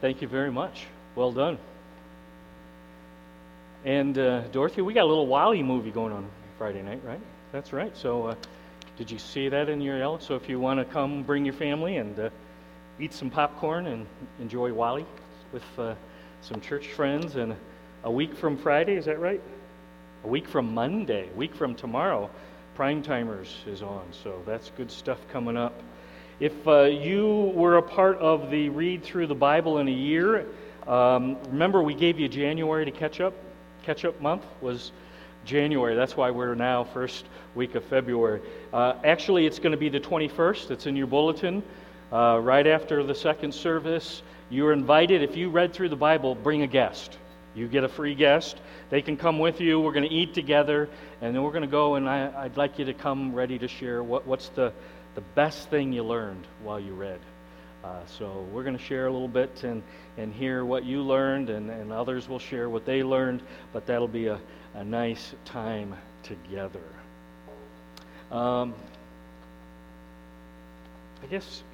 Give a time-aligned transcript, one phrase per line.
[0.00, 0.86] Thank you very much.
[1.16, 1.58] Well done.
[3.84, 7.20] And uh, Dorothy, we got a little WALL-E movie going on Friday night, right?
[7.50, 7.96] That's right.
[7.96, 8.34] So, uh,
[8.96, 10.20] did you see that in your L?
[10.20, 12.30] So, if you want to come, bring your family and uh,
[13.00, 14.06] eat some popcorn and
[14.38, 15.04] enjoy WALL-E
[15.52, 15.96] with uh,
[16.42, 17.34] some church friends.
[17.34, 17.56] And
[18.04, 19.40] a week from Friday, is that right?
[20.22, 22.30] A week from Monday, a week from tomorrow,
[22.76, 24.04] Prime Timers is on.
[24.12, 25.82] So, that's good stuff coming up.
[26.40, 30.46] If uh, you were a part of the read through the Bible in a year,
[30.86, 33.34] um, remember we gave you January to catch up.
[33.82, 34.92] Catch up month was
[35.44, 35.96] January.
[35.96, 37.24] That's why we're now first
[37.56, 38.40] week of February.
[38.72, 40.70] Uh, actually, it's going to be the 21st.
[40.70, 41.60] It's in your bulletin.
[42.12, 45.24] Uh, right after the second service, you're invited.
[45.24, 47.18] If you read through the Bible, bring a guest.
[47.56, 48.58] You get a free guest.
[48.90, 49.80] They can come with you.
[49.80, 50.88] We're going to eat together,
[51.20, 51.96] and then we're going to go.
[51.96, 54.72] And I, would like you to come ready to share what, what's the
[55.18, 57.18] the best thing you learned while you read.
[57.82, 59.82] Uh, so we're going to share a little bit and,
[60.16, 64.06] and hear what you learned, and, and others will share what they learned, but that'll
[64.06, 64.38] be a,
[64.74, 66.84] a nice time together.
[68.30, 68.72] Um,
[71.24, 71.64] I guess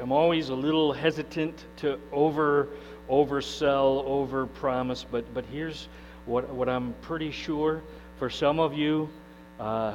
[0.00, 2.66] I'm always a little hesitant to over
[3.08, 5.86] oversell, over promise, but but here's
[6.26, 7.82] what what I'm pretty sure
[8.18, 9.08] for some of you,
[9.60, 9.92] uh,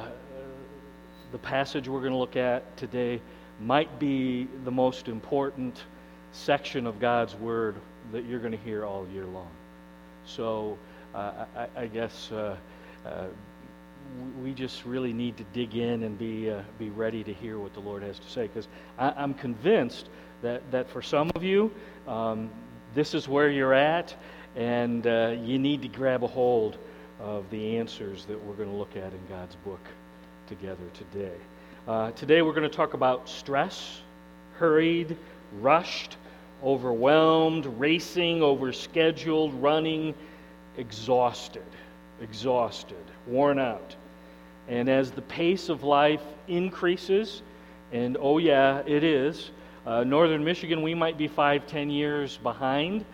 [1.32, 3.20] the passage we're going to look at today
[3.60, 5.84] might be the most important
[6.32, 7.76] section of God's Word
[8.12, 9.50] that you're going to hear all year long.
[10.26, 10.78] So
[11.14, 12.56] uh, I, I, guess uh,
[13.04, 13.24] uh,
[14.42, 17.74] we just really need to dig in and be, uh, be ready to hear what
[17.74, 18.46] the Lord has to say.
[18.46, 18.68] Because
[18.98, 20.08] I'm convinced
[20.42, 21.72] that, that for some of you,
[22.06, 22.50] um,
[22.94, 24.14] this is where you're at,
[24.54, 26.78] and uh, you need to grab a hold
[27.18, 29.80] of the answers that we're going to look at in God's book
[30.46, 31.36] together today.
[31.88, 34.00] Uh, today we're going to talk about stress,
[34.58, 35.16] hurried,
[35.60, 36.16] rushed,
[36.62, 40.14] overwhelmed, racing, overscheduled, running,
[40.76, 41.66] exhausted,
[42.20, 43.96] exhausted, worn out.
[44.68, 47.42] And as the pace of life increases,
[47.92, 49.50] and oh yeah, it is,
[49.84, 53.04] uh, Northern Michigan, we might be five, ten years behind,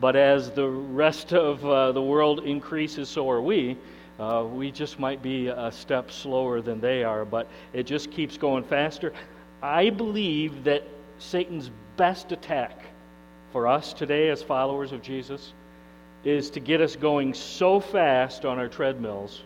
[0.00, 3.76] but as the rest of uh, the world increases, so are we.
[4.18, 8.36] Uh, we just might be a step slower than they are, but it just keeps
[8.36, 9.12] going faster.
[9.62, 10.82] I believe that
[11.18, 12.82] Satan's best attack
[13.52, 15.52] for us today as followers of Jesus
[16.24, 19.42] is to get us going so fast on our treadmills.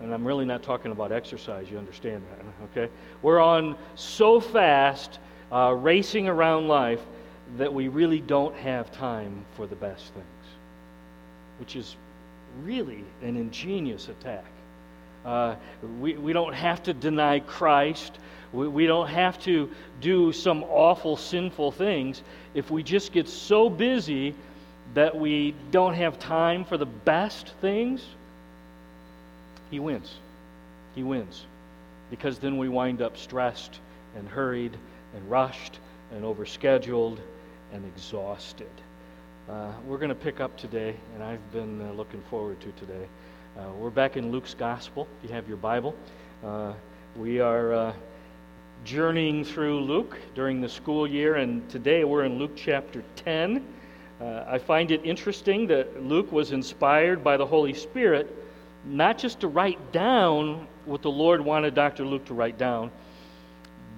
[0.00, 2.92] And I'm really not talking about exercise, you understand that, okay?
[3.22, 5.18] We're on so fast,
[5.52, 7.00] uh, racing around life,
[7.58, 10.46] that we really don't have time for the best things,
[11.58, 11.96] which is
[12.62, 14.44] really an ingenious attack.
[15.24, 15.56] Uh,
[16.00, 18.18] we, we don't have to deny Christ.
[18.52, 19.70] We, we don't have to
[20.00, 22.22] do some awful, sinful things.
[22.54, 24.34] If we just get so busy
[24.92, 28.04] that we don't have time for the best things,
[29.70, 30.14] he wins.
[30.94, 31.46] He wins.
[32.10, 33.80] Because then we wind up stressed
[34.16, 34.76] and hurried
[35.14, 35.78] and rushed
[36.12, 37.18] and overscheduled
[37.72, 38.70] and exhausted.
[39.46, 43.06] Uh, we're going to pick up today, and I've been uh, looking forward to today.
[43.58, 45.94] Uh, we're back in Luke's Gospel, if you have your Bible.
[46.42, 46.72] Uh,
[47.14, 47.92] we are uh,
[48.84, 53.62] journeying through Luke during the school year, and today we're in Luke chapter 10.
[54.18, 58.34] Uh, I find it interesting that Luke was inspired by the Holy Spirit
[58.86, 62.06] not just to write down what the Lord wanted Dr.
[62.06, 62.90] Luke to write down,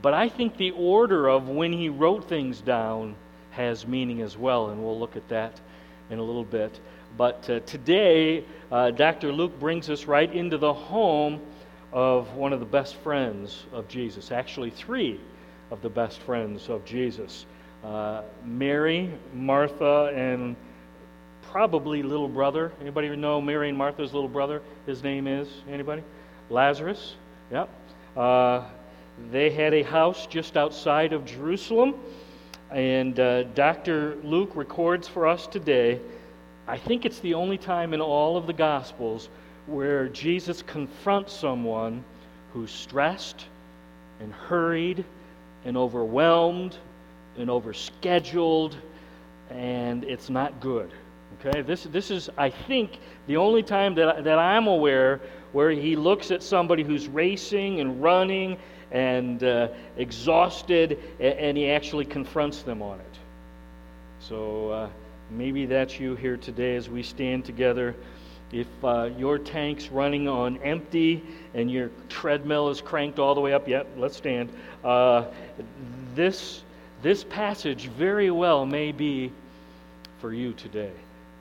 [0.03, 3.15] but I think the order of when he wrote things down
[3.57, 5.61] has meaning as well, and we'll look at that
[6.11, 6.79] in a little bit.
[7.17, 9.33] But uh, today, uh, Dr.
[9.33, 11.41] Luke brings us right into the home
[11.93, 15.21] of one of the best friends of Jesus, actually, three
[15.71, 17.47] of the best friends of Jesus
[17.85, 20.57] uh, Mary, Martha, and
[21.43, 22.73] probably little brother.
[22.81, 24.61] Anybody know Mary and Martha's little brother?
[24.87, 26.03] His name is anybody?
[26.51, 27.15] Lazarus.
[27.53, 27.69] Yep.
[28.17, 28.65] Uh,
[29.31, 31.95] they had a house just outside of Jerusalem.
[32.71, 34.17] And uh, Dr.
[34.25, 36.01] Luke records for us today,
[36.67, 39.29] I think it's the only time in all of the Gospels
[39.67, 42.05] where Jesus confronts someone
[42.53, 43.47] who's stressed
[44.21, 45.05] and hurried
[45.65, 46.77] and overwhelmed
[47.39, 48.75] and overscheduled,
[49.51, 50.91] and it's not good.
[51.41, 55.21] Okay, this, this is, I think, the only time that, that I'm aware
[55.53, 58.57] where he looks at somebody who's racing and running
[58.91, 63.19] and uh, exhausted, and he actually confronts them on it.
[64.21, 64.89] So uh,
[65.31, 67.95] maybe that's you here today as we stand together.
[68.53, 71.23] If uh, your tank's running on empty
[71.55, 74.51] and your treadmill is cranked all the way up, yep, let's stand.
[74.85, 75.25] Uh,
[76.15, 76.63] this
[77.03, 79.31] this passage very well may be
[80.21, 80.93] for you today.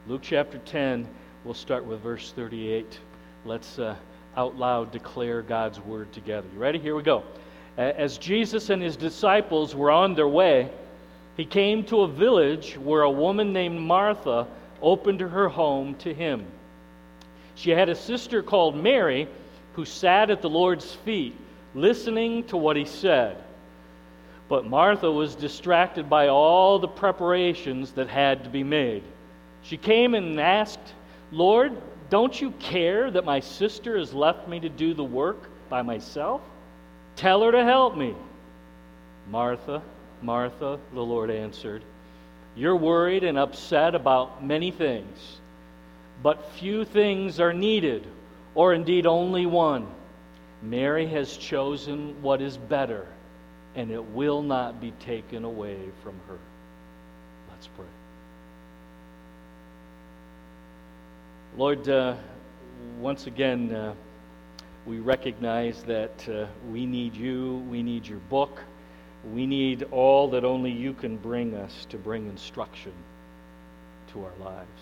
[0.08, 1.08] Luke chapter 10,
[1.44, 3.00] we'll start with verse 38.
[3.46, 3.96] Let's uh,
[4.38, 6.48] out loud declare God's word together.
[6.54, 6.80] You ready?
[6.80, 7.24] Here we go.
[7.78, 10.70] As Jesus and his disciples were on their way,
[11.36, 14.48] he came to a village where a woman named Martha
[14.82, 16.46] opened her home to him.
[17.56, 19.28] She had a sister called Mary
[19.74, 21.36] who sat at the Lord's feet,
[21.74, 23.38] listening to what he said.
[24.48, 29.04] But Martha was distracted by all the preparations that had to be made.
[29.64, 30.94] She came and asked,
[31.32, 35.82] Lord, don't you care that my sister has left me to do the work by
[35.82, 36.42] myself?
[37.16, 38.14] Tell her to help me.
[39.30, 39.82] Martha,
[40.22, 41.84] Martha, the Lord answered,
[42.56, 45.40] You're worried and upset about many things,
[46.22, 48.06] but few things are needed,
[48.54, 49.88] or indeed only one.
[50.62, 53.08] Mary has chosen what is better,
[53.76, 56.40] and it will not be taken away from her.
[57.50, 57.86] Let's pray.
[61.58, 62.16] Lord, uh,
[63.00, 63.94] once again, uh,
[64.86, 68.60] we recognize that uh, we need you, we need your book,
[69.34, 72.92] we need all that only you can bring us to bring instruction
[74.12, 74.82] to our lives.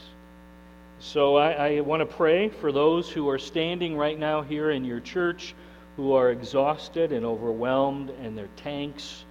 [1.00, 4.84] So I, I want to pray for those who are standing right now here in
[4.84, 5.54] your church
[5.96, 9.26] who are exhausted and overwhelmed, and their tanks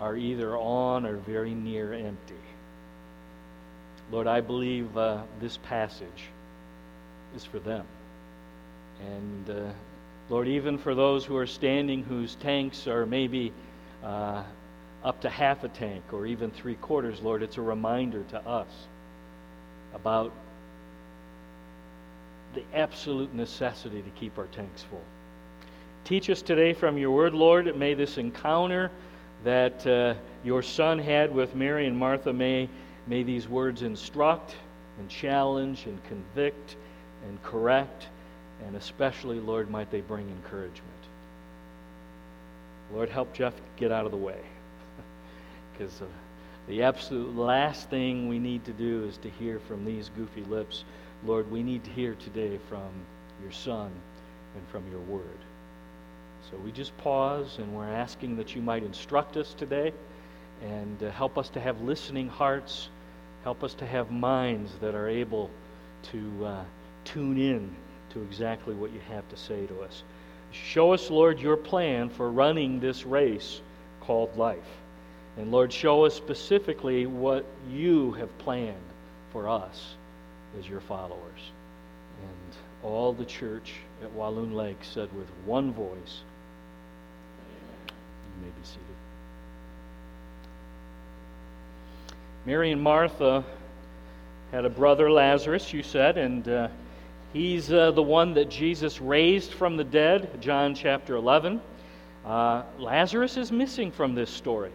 [0.00, 2.34] are either on or very near empty.
[4.10, 6.30] Lord, I believe uh, this passage
[7.36, 7.84] is for them.
[9.00, 9.72] And uh,
[10.30, 13.52] Lord, even for those who are standing whose tanks are maybe
[14.02, 14.42] uh,
[15.04, 18.68] up to half a tank or even three quarters, Lord, it's a reminder to us
[19.94, 20.32] about
[22.54, 25.04] the absolute necessity to keep our tanks full.
[26.04, 27.76] Teach us today from your word, Lord.
[27.76, 28.90] May this encounter
[29.44, 32.68] that uh, your son had with Mary and Martha, may,
[33.06, 34.56] may these words instruct
[34.98, 36.76] and challenge and convict
[37.26, 38.06] and correct,
[38.64, 40.82] and especially, Lord, might they bring encouragement.
[42.92, 44.40] Lord, help Jeff get out of the way.
[45.72, 46.06] Because uh,
[46.68, 50.84] the absolute last thing we need to do is to hear from these goofy lips.
[51.24, 52.88] Lord, we need to hear today from
[53.42, 53.90] your Son
[54.54, 55.38] and from your word.
[56.50, 59.92] So we just pause and we're asking that you might instruct us today
[60.62, 62.88] and uh, help us to have listening hearts,
[63.44, 65.50] help us to have minds that are able
[66.04, 66.46] to.
[66.46, 66.64] Uh,
[67.06, 67.74] tune in
[68.10, 70.02] to exactly what you have to say to us.
[70.52, 73.60] Show us, Lord, your plan for running this race
[74.00, 74.58] called life.
[75.36, 78.76] And Lord, show us specifically what you have planned
[79.32, 79.96] for us
[80.58, 81.52] as your followers.
[82.22, 86.22] And all the church at Walloon Lake said with one voice,
[87.88, 88.82] You may be seated.
[92.46, 93.44] Mary and Martha
[94.52, 96.48] had a brother, Lazarus, you said, and.
[96.48, 96.68] Uh,
[97.36, 101.60] He's uh, the one that Jesus raised from the dead, John chapter 11.
[102.24, 104.72] Uh, Lazarus is missing from this story.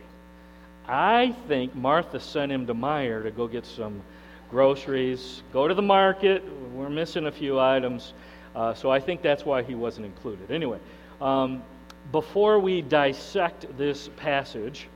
[0.87, 4.03] I think Martha sent him to Meijer to go get some
[4.51, 6.43] groceries, go to the market.
[6.75, 8.13] We're missing a few items.
[8.55, 10.51] Uh, so I think that's why he wasn't included.
[10.51, 10.77] Anyway,
[11.19, 11.63] um,
[12.11, 14.87] before we dissect this passage,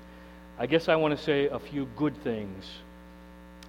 [0.60, 2.64] I guess I want to say a few good things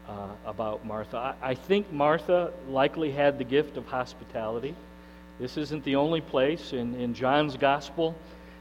[0.09, 1.37] uh, about Martha.
[1.43, 4.75] I, I, think Martha likely had the gift of hospitality.
[5.39, 8.15] This isn't the only place in, in John's gospel.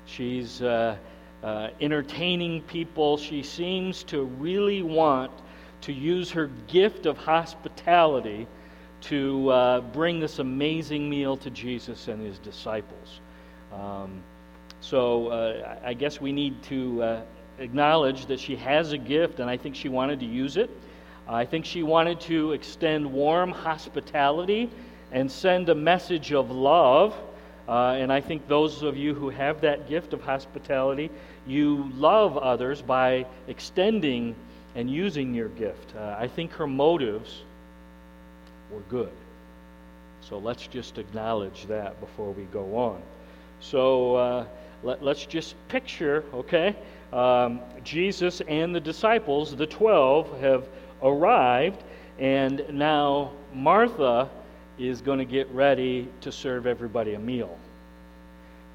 [0.06, 0.98] She's uh,
[1.44, 3.18] uh, entertaining people.
[3.18, 5.32] She seems to really want
[5.82, 8.48] to use her gift of hospitality
[9.02, 13.20] to uh, bring this amazing meal to Jesus and his disciples.
[13.72, 14.24] Um,
[14.82, 17.22] so uh, I guess we need to uh,
[17.60, 20.70] acknowledge that she has a gift, and I think she wanted to use it.
[21.28, 24.70] I think she wanted to extend warm hospitality
[25.12, 27.16] and send a message of love.
[27.68, 31.10] Uh, and I think those of you who have that gift of hospitality,
[31.48, 34.36] you love others by extending
[34.76, 35.96] and using your gift.
[35.96, 37.42] Uh, I think her motives
[38.72, 39.12] were good.
[40.22, 43.02] So let's just acknowledge that before we go on.
[43.62, 44.46] So uh,
[44.84, 46.76] let, us just picture, okay?
[47.14, 50.68] Um, Jesus and the disciples, the 12, have
[51.02, 51.84] arrived,
[52.20, 54.30] and now Martha
[54.78, 57.58] is going to get ready to serve everybody a meal.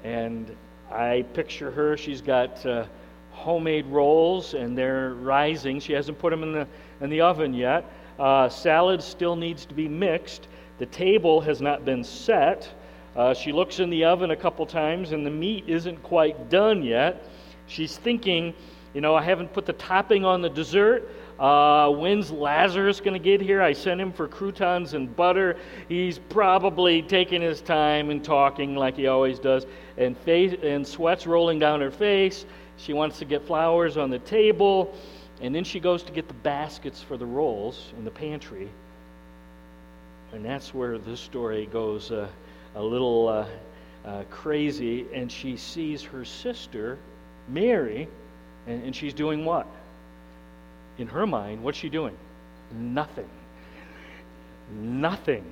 [0.03, 0.55] And
[0.91, 2.85] I picture her, she's got uh,
[3.31, 5.79] homemade rolls, and they're rising.
[5.79, 6.67] She hasn't put them in the,
[7.01, 7.85] in the oven yet.
[8.19, 10.47] Uh, salad still needs to be mixed.
[10.79, 12.67] The table has not been set.
[13.15, 16.83] Uh, she looks in the oven a couple times, and the meat isn't quite done
[16.83, 17.25] yet.
[17.67, 18.53] She's thinking
[18.93, 21.07] You know, I haven't put the topping on the dessert.
[21.41, 23.63] Uh, when's Lazarus going to get here?
[23.63, 25.57] I sent him for croutons and butter.
[25.89, 29.65] He's probably taking his time and talking like he always does,
[29.97, 32.45] and, face, and sweat's rolling down her face.
[32.77, 34.93] She wants to get flowers on the table,
[35.41, 38.69] and then she goes to get the baskets for the rolls in the pantry.
[40.33, 42.27] And that's where this story goes uh,
[42.75, 43.47] a little uh,
[44.05, 45.07] uh, crazy.
[45.11, 46.99] And she sees her sister,
[47.47, 48.07] Mary,
[48.67, 49.65] and, and she's doing what?
[50.97, 52.15] In her mind, what's she doing?
[52.73, 53.29] Nothing.
[54.71, 55.43] Nothing.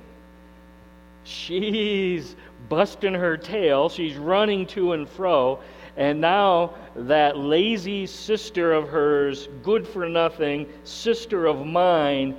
[1.24, 2.36] She's
[2.68, 3.88] busting her tail.
[3.88, 5.60] She's running to and fro.
[5.96, 12.36] And now that lazy sister of hers, good for nothing, sister of mine,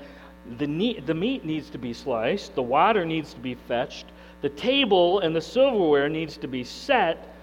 [0.58, 4.05] the, ne- the meat needs to be sliced, the water needs to be fetched,
[4.41, 7.36] the table and the silverware needs to be set.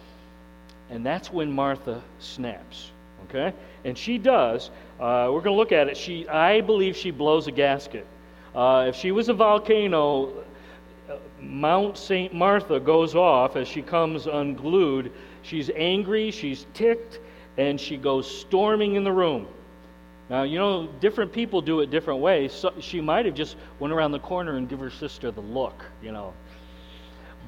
[0.90, 2.90] And that's when Martha snaps.
[3.28, 3.54] Okay?
[3.84, 4.70] And she does.
[5.00, 5.96] Uh, we're going to look at it.
[5.96, 8.06] She, I believe she blows a gasket.
[8.54, 10.44] Uh, if she was a volcano,
[11.40, 12.34] Mount St.
[12.34, 15.12] Martha goes off as she comes unglued.
[15.42, 17.20] She's angry, she's ticked,
[17.56, 19.46] and she goes storming in the room.
[20.28, 22.52] Now, you know, different people do it different ways.
[22.52, 25.84] So she might have just went around the corner and give her sister the look,
[26.02, 26.34] you know.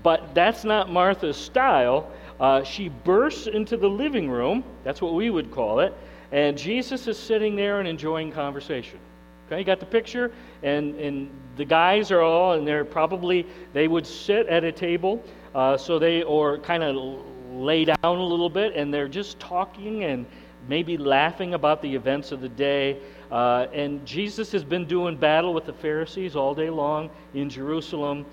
[0.03, 2.11] But that's not Martha's style.
[2.39, 4.65] Uh, she bursts into the living room.
[4.83, 5.93] That's what we would call it.
[6.33, 8.99] And Jesus is sitting there and enjoying conversation.
[9.47, 10.31] Okay, you got the picture?
[10.63, 15.23] And, and the guys are all, and they're probably, they would sit at a table,
[15.55, 20.05] uh, so they, or kind of lay down a little bit, and they're just talking
[20.05, 20.25] and
[20.69, 22.99] maybe laughing about the events of the day.
[23.33, 28.27] Uh, and Jesus has been doing battle with the Pharisees all day long in Jerusalem.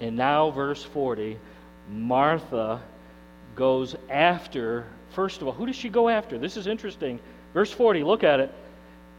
[0.00, 1.38] And now, verse 40,
[1.88, 2.82] Martha
[3.54, 6.38] goes after First of all, who does she go after?
[6.38, 7.20] This is interesting.
[7.52, 8.52] Verse 40, look at it.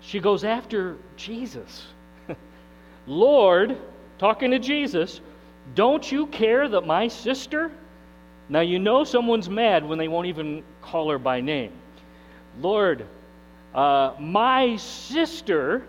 [0.01, 1.85] She goes after Jesus.
[3.07, 3.77] Lord,
[4.17, 5.21] talking to Jesus,
[5.75, 7.71] don't you care that my sister?
[8.50, 11.71] Now, you know someone's mad when they won't even call her by name.
[12.59, 13.05] Lord,
[13.73, 15.85] uh, my sister,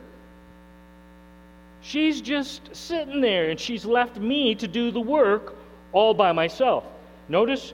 [1.80, 5.56] she's just sitting there and she's left me to do the work
[5.92, 6.84] all by myself.
[7.28, 7.72] Notice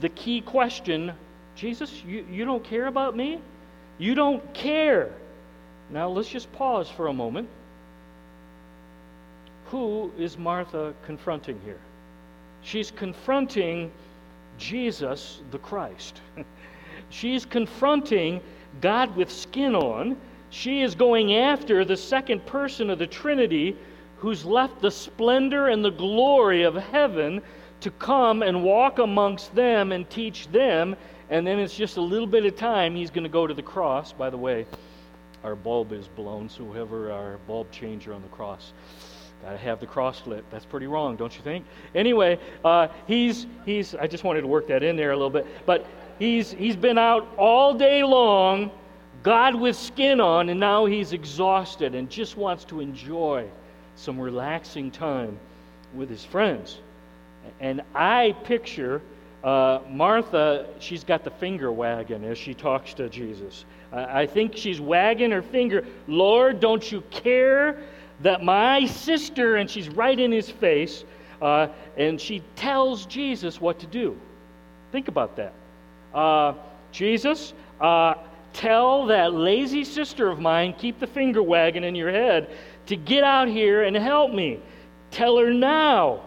[0.00, 1.12] the key question
[1.56, 3.40] Jesus, you, you don't care about me?
[3.98, 5.10] You don't care.
[5.90, 7.48] Now let's just pause for a moment.
[9.70, 11.80] Who is Martha confronting here?
[12.62, 13.90] She's confronting
[14.58, 16.20] Jesus the Christ.
[17.10, 18.40] She's confronting
[18.80, 20.16] God with skin on.
[20.50, 23.76] She is going after the second person of the Trinity
[24.18, 27.40] who's left the splendor and the glory of heaven
[27.80, 30.96] to come and walk amongst them and teach them
[31.30, 33.62] and then it's just a little bit of time, he's going to go to the
[33.62, 34.12] cross.
[34.12, 34.66] By the way,
[35.44, 38.72] our bulb is blown, so whoever our bulb changer on the cross,
[39.42, 40.44] got to have the cross lit.
[40.50, 41.64] That's pretty wrong, don't you think?
[41.94, 45.46] Anyway, uh, he's, he's, I just wanted to work that in there a little bit.
[45.66, 45.86] But
[46.18, 48.70] he's, he's been out all day long,
[49.22, 53.46] God with skin on, and now he's exhausted and just wants to enjoy
[53.96, 55.38] some relaxing time
[55.94, 56.78] with his friends.
[57.60, 59.02] And I picture
[59.46, 63.64] uh, Martha, she's got the finger wagging as she talks to Jesus.
[63.92, 65.86] I, I think she's wagging her finger.
[66.08, 67.80] Lord, don't you care
[68.22, 71.04] that my sister, and she's right in his face,
[71.40, 74.18] uh, and she tells Jesus what to do.
[74.90, 75.52] Think about that.
[76.12, 76.54] Uh,
[76.90, 78.14] Jesus, uh,
[78.52, 82.50] tell that lazy sister of mine, keep the finger wagging in your head,
[82.86, 84.58] to get out here and help me.
[85.12, 86.22] Tell her now,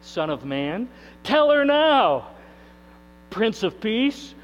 [0.00, 0.88] Son of Man.
[1.22, 2.28] Tell her now,
[3.30, 4.34] Prince of Peace.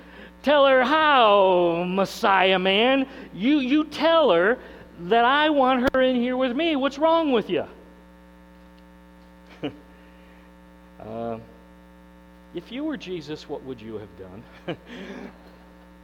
[0.43, 3.07] Tell her how, Messiah man.
[3.35, 4.59] You, you tell her
[5.00, 6.76] that I want her in here with me.
[6.76, 7.64] What's wrong with you?
[11.00, 11.38] uh,
[12.55, 14.43] if you were Jesus, what would you have done?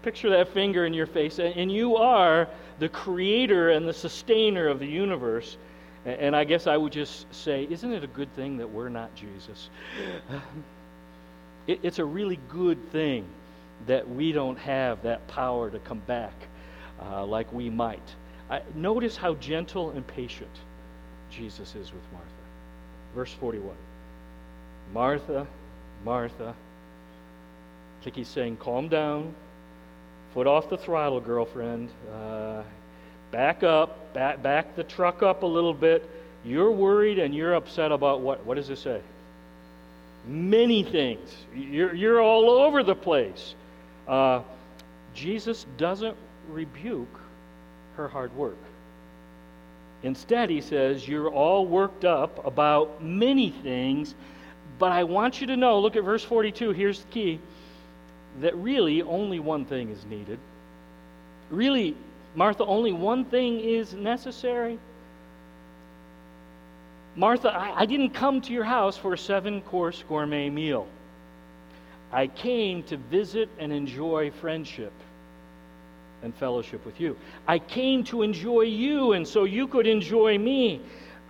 [0.03, 2.49] Picture that finger in your face, and you are
[2.81, 5.57] the creator and the sustainer of the universe.
[6.05, 9.15] And I guess I would just say, isn't it a good thing that we're not
[9.15, 9.71] Jesus?
[11.66, 13.26] It, it's a really good thing
[13.87, 16.35] that we don't have that power to come back
[17.00, 18.14] uh, like we might.
[18.50, 20.50] I, notice how gentle and patient
[21.31, 22.28] Jesus is with Martha.
[23.14, 23.75] Verse 41
[24.92, 25.47] Martha,
[26.04, 26.54] Martha.
[28.00, 29.35] I think he's saying, calm down,
[30.35, 31.88] foot off the throttle, girlfriend.
[32.12, 32.62] Uh,
[33.31, 36.09] back up, back, back the truck up a little bit.
[36.45, 38.45] You're worried and you're upset about what?
[38.45, 39.00] What does it say?
[40.26, 41.35] Many things.
[41.55, 43.55] You're, you're all over the place.
[44.07, 44.43] Uh,
[45.14, 46.17] Jesus doesn't
[46.49, 47.21] rebuke
[47.97, 48.57] her hard work.
[50.02, 54.14] Instead, he says, You're all worked up about many things,
[54.79, 56.73] but I want you to know look at verse 42.
[56.73, 57.41] Here's the key
[58.41, 60.38] that really only one thing is needed.
[61.50, 61.97] Really,
[62.35, 64.79] Martha, only one thing is necessary.
[67.14, 70.87] Martha, I, I didn't come to your house for a seven course gourmet meal.
[72.11, 74.92] I came to visit and enjoy friendship
[76.23, 77.16] and fellowship with you.
[77.47, 80.81] I came to enjoy you, and so you could enjoy me.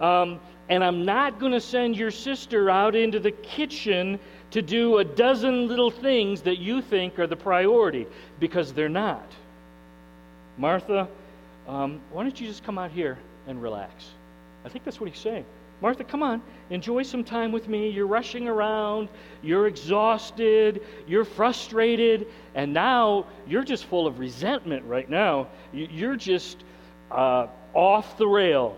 [0.00, 4.18] Um, and I'm not going to send your sister out into the kitchen
[4.50, 8.06] to do a dozen little things that you think are the priority,
[8.38, 9.26] because they're not.
[10.58, 11.08] Martha,
[11.66, 14.04] um, why don't you just come out here and relax?
[14.64, 15.44] I think that's what he's saying.
[15.82, 17.88] Martha, come on, enjoy some time with me.
[17.88, 19.08] You're rushing around,
[19.42, 25.48] you're exhausted, you're frustrated, and now you're just full of resentment right now.
[25.72, 26.62] You're just
[27.10, 28.76] uh, off the rail.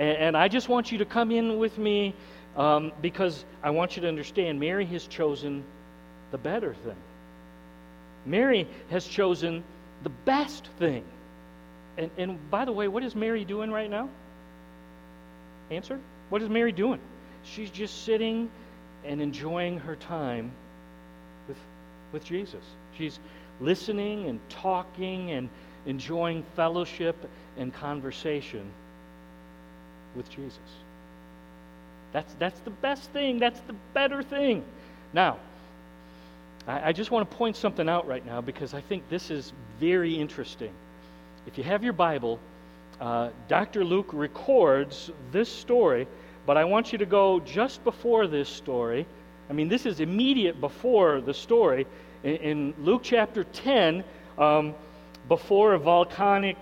[0.00, 2.12] And, I just want you to come in with me
[2.56, 5.62] um, because I want you to understand Mary has chosen
[6.32, 6.96] the better thing.
[8.26, 9.62] Mary has chosen
[10.02, 11.04] the best thing.
[11.96, 14.08] And, and by the way, what is Mary doing right now?
[15.70, 16.00] Answer?
[16.32, 16.98] What is Mary doing?
[17.44, 18.50] She's just sitting
[19.04, 20.50] and enjoying her time
[21.46, 21.58] with,
[22.10, 22.64] with Jesus.
[22.96, 23.18] She's
[23.60, 25.50] listening and talking and
[25.84, 28.64] enjoying fellowship and conversation
[30.16, 30.58] with Jesus.
[32.14, 33.38] That's, that's the best thing.
[33.38, 34.64] That's the better thing.
[35.12, 35.36] Now,
[36.66, 39.52] I, I just want to point something out right now because I think this is
[39.78, 40.72] very interesting.
[41.46, 42.38] If you have your Bible,
[43.02, 43.84] uh, Dr.
[43.84, 46.06] Luke records this story
[46.46, 49.06] but I want you to go just before this story.
[49.48, 51.86] I mean, this is immediate before the story.
[52.24, 54.04] In, in Luke chapter 10,
[54.38, 54.74] um,
[55.28, 56.58] before a volcanic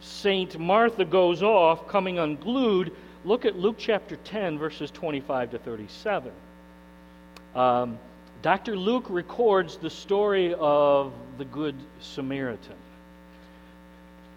[0.00, 2.92] Saint Martha goes off, coming unglued,
[3.24, 6.32] look at Luke chapter 10, verses 25 to 37.
[7.54, 7.98] Um,
[8.42, 8.76] Dr.
[8.76, 12.76] Luke records the story of the Good Samaritan.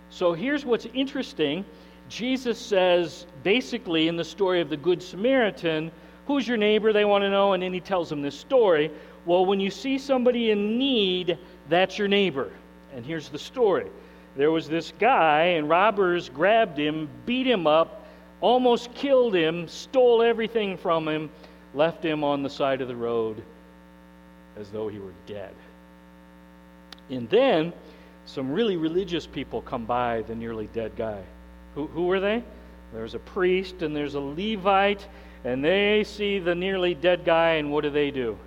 [0.10, 1.65] So here's what's interesting
[2.10, 5.91] Jesus says, basically, in the story of the Good Samaritan,
[6.26, 6.91] who's your neighbor?
[6.91, 7.54] They want to know.
[7.54, 8.91] And then he tells them this story.
[9.26, 11.38] Well, when you see somebody in need,
[11.69, 12.52] that's your neighbor.
[12.95, 13.89] And here's the story
[14.36, 18.06] there was this guy, and robbers grabbed him, beat him up,
[18.41, 21.30] almost killed him, stole everything from him,
[21.74, 23.43] left him on the side of the road
[24.58, 25.54] as though he were dead.
[27.10, 27.74] And then
[28.26, 31.22] some really religious people come by the nearly dead guy.
[31.75, 32.43] Who, who were they?
[32.93, 35.08] There's a priest and there's a Levite,
[35.43, 38.38] and they see the nearly dead guy, and what do they do?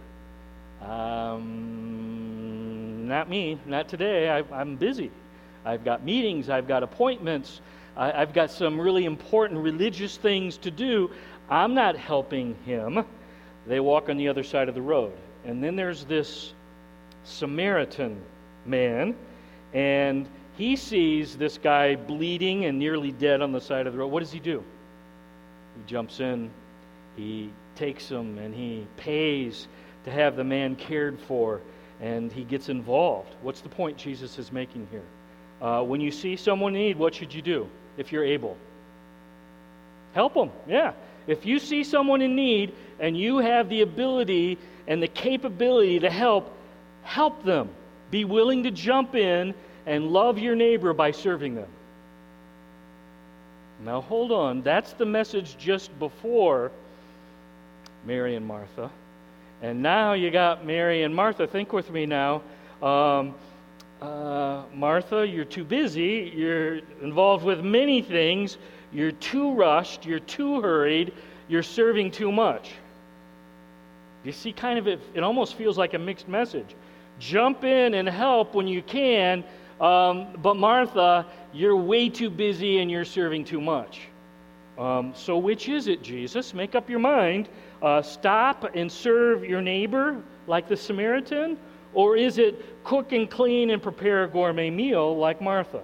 [0.80, 2.08] Um,
[3.06, 4.28] not me, not today.
[4.30, 5.10] I, I'm busy.
[5.64, 7.60] I've got meetings, I've got appointments,
[7.96, 11.10] I, I've got some really important religious things to do.
[11.48, 13.04] I'm not helping him.
[13.66, 15.12] They walk on the other side of the road.
[15.44, 16.52] And then there's this
[17.24, 18.20] Samaritan
[18.66, 19.14] man,
[19.72, 24.08] and he sees this guy bleeding and nearly dead on the side of the road.
[24.08, 24.62] What does he do?
[25.76, 26.50] He jumps in,
[27.16, 29.66] he takes him, and he pays
[30.04, 31.60] to have the man cared for,
[32.00, 33.34] and he gets involved.
[33.42, 35.04] What's the point Jesus is making here?
[35.60, 38.56] Uh, when you see someone in need, what should you do if you're able?
[40.12, 40.92] Help them, yeah.
[41.26, 46.10] If you see someone in need and you have the ability and the capability to
[46.10, 46.52] help,
[47.04, 47.70] help them.
[48.10, 49.54] Be willing to jump in
[49.86, 51.68] and love your neighbor by serving them.
[53.84, 54.62] Now, hold on.
[54.62, 56.70] That's the message just before
[58.04, 58.90] Mary and Martha.
[59.60, 61.46] And now you got Mary and Martha.
[61.46, 62.42] Think with me now.
[62.80, 63.34] Um,
[64.00, 66.32] uh, Martha, you're too busy.
[66.34, 68.58] You're involved with many things.
[68.92, 70.04] You're too rushed.
[70.04, 71.12] You're too hurried.
[71.48, 72.72] You're serving too much.
[74.24, 76.74] You see, kind of, it, it almost feels like a mixed message.
[77.18, 79.44] Jump in and help when you can,
[79.80, 84.02] um, but Martha, you're way too busy and you're serving too much.
[84.78, 86.54] Um, so, which is it, Jesus?
[86.54, 87.48] Make up your mind.
[87.82, 91.58] Uh, stop and serve your neighbor like the Samaritan?
[91.94, 95.82] Or is it cook and clean and prepare a gourmet meal like Martha?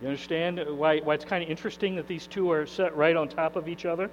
[0.00, 3.28] You understand why, why it's kind of interesting that these two are set right on
[3.28, 4.08] top of each other?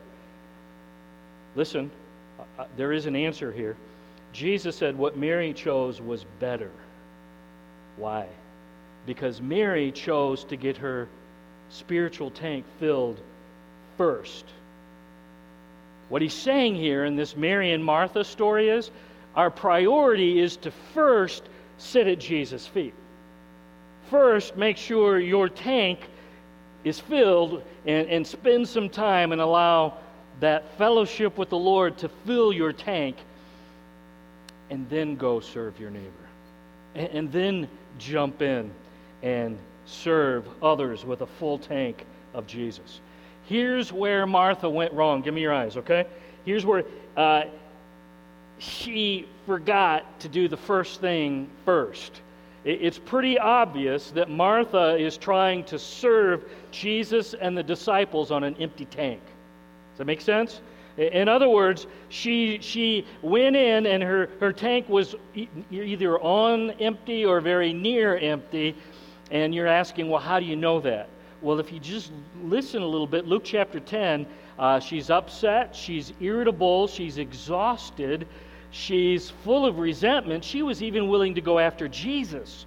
[1.56, 1.92] Listen,
[2.40, 3.78] uh, uh there is an answer here.
[4.34, 6.72] Jesus said what Mary chose was better.
[7.98, 8.28] Why?
[9.06, 11.08] Because Mary chose to get her
[11.70, 13.20] spiritual tank filled
[13.98, 14.46] first.
[16.10, 18.92] What he's saying here in this Mary and Martha story is
[19.36, 21.44] our priority is to first
[21.78, 22.94] sit at Jesus' feet.
[24.10, 26.00] First, make sure your tank
[26.84, 29.98] is filled and, and spend some time and allow
[30.40, 33.18] that fellowship with the Lord to fill your tank,
[34.70, 36.12] and then go serve your neighbor.
[36.96, 38.72] And, and then jump in
[39.24, 43.02] and serve others with a full tank of Jesus.
[43.46, 45.22] Here's where Martha went wrong.
[45.22, 46.06] Give me your eyes, okay?
[46.46, 46.84] Here's where
[47.16, 47.44] uh,
[48.60, 52.22] she forgot to do the first thing first.
[52.66, 58.58] It's pretty obvious that Martha is trying to serve Jesus and the disciples on an
[58.60, 59.22] empty tank.
[59.92, 60.60] Does that make sense?
[60.98, 65.16] In other words, she, she went in and her, her tank was
[65.72, 68.76] either on empty or very near empty.
[69.30, 71.10] And you're asking, well, how do you know that?
[71.42, 72.12] Well, if you just
[72.44, 74.26] listen a little bit, Luke chapter 10,
[74.58, 78.28] uh, she's upset, she's irritable, she's exhausted,
[78.72, 80.44] she's full of resentment.
[80.44, 82.66] She was even willing to go after Jesus.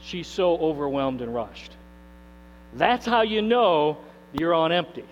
[0.00, 1.72] She's so overwhelmed and rushed.
[2.74, 3.96] That's how you know
[4.34, 5.04] you're on empty.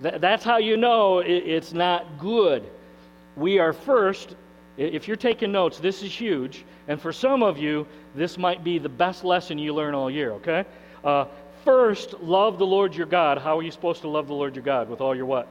[0.00, 2.64] That's how you know it's not good.
[3.36, 4.34] We are first,
[4.76, 6.64] if you're taking notes, this is huge.
[6.88, 10.32] And for some of you, this might be the best lesson you learn all year,
[10.32, 10.64] okay?
[11.04, 11.26] Uh,
[11.64, 13.38] first, love the Lord your God.
[13.38, 14.88] How are you supposed to love the Lord your God?
[14.88, 15.46] With all your what?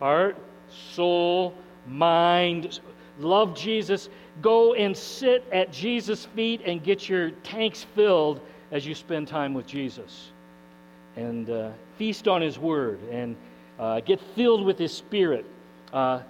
[0.00, 0.36] Heart,
[0.68, 1.54] soul,
[1.86, 2.80] mind.
[3.18, 4.08] Love Jesus.
[4.42, 8.40] Go and sit at Jesus' feet and get your tanks filled
[8.72, 10.32] as you spend time with Jesus.
[11.16, 13.36] And uh, feast on His Word and
[13.78, 15.44] uh, get filled with His Spirit.
[15.92, 16.20] Uh,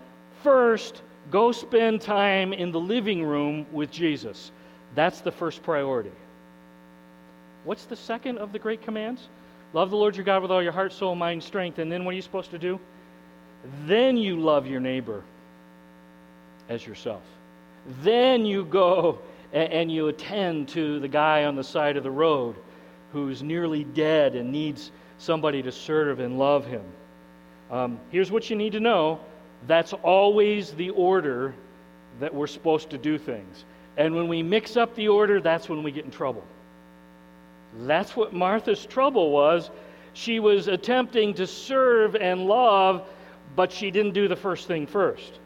[0.43, 4.53] first, go spend time in the living room with Jesus.
[4.95, 6.13] That's the first priority.
[7.65, 9.29] What's the second of the great commands?
[9.73, 11.79] Love the Lord your God with all your heart, soul, mind, strength.
[11.79, 12.79] And then what are you supposed to do?
[13.85, 15.25] Then you love your neighbor
[16.69, 17.23] as yourself.
[18.03, 19.19] Then you go
[19.53, 22.57] and you attend to the guy on the side of the road
[23.13, 26.85] who's nearly dead and needs somebody to serve and love him.
[27.71, 29.21] Um, here's what you need to know
[29.67, 31.55] that's always the order
[32.21, 33.65] that we're supposed to do things.
[33.97, 36.45] And when we mix up the order, that's when we get in trouble.
[37.81, 39.71] That's what Martha's trouble was.
[40.13, 43.07] She was attempting to serve and love,
[43.55, 45.41] but she didn't do the first thing first.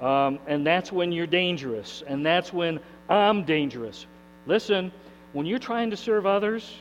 [0.00, 2.02] Um, and that's when you're dangerous.
[2.06, 4.06] And that's when I'm dangerous.
[4.46, 4.92] Listen,
[5.32, 6.72] when you're trying to serve others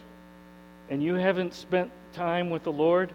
[0.89, 3.11] and you haven't spent time with the Lord,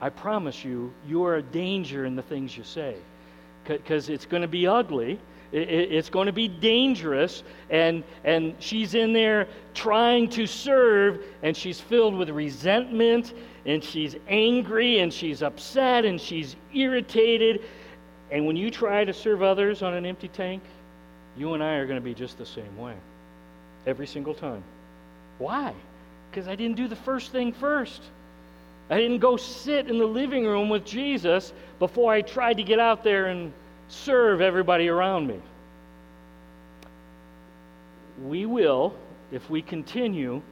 [0.00, 2.96] I promise you, you are a danger in the things you say.
[3.64, 5.18] Because it's going to be ugly.
[5.52, 7.42] It's going to be dangerous.
[7.70, 13.34] And, and she's in there trying to serve, and she's filled with resentment,
[13.66, 17.62] and she's angry, and she's upset, and she's irritated.
[18.30, 20.62] And when you try to serve others on an empty tank,
[21.36, 22.94] you and I are going to be just the same way.
[23.86, 24.62] Every single time.
[25.38, 25.72] Why?
[26.30, 28.02] Because I didn't do the first thing first.
[28.90, 32.78] I didn't go sit in the living room with Jesus before I tried to get
[32.78, 33.52] out there and
[33.88, 35.40] serve everybody around me.
[38.24, 38.94] We will,
[39.30, 40.42] if we continue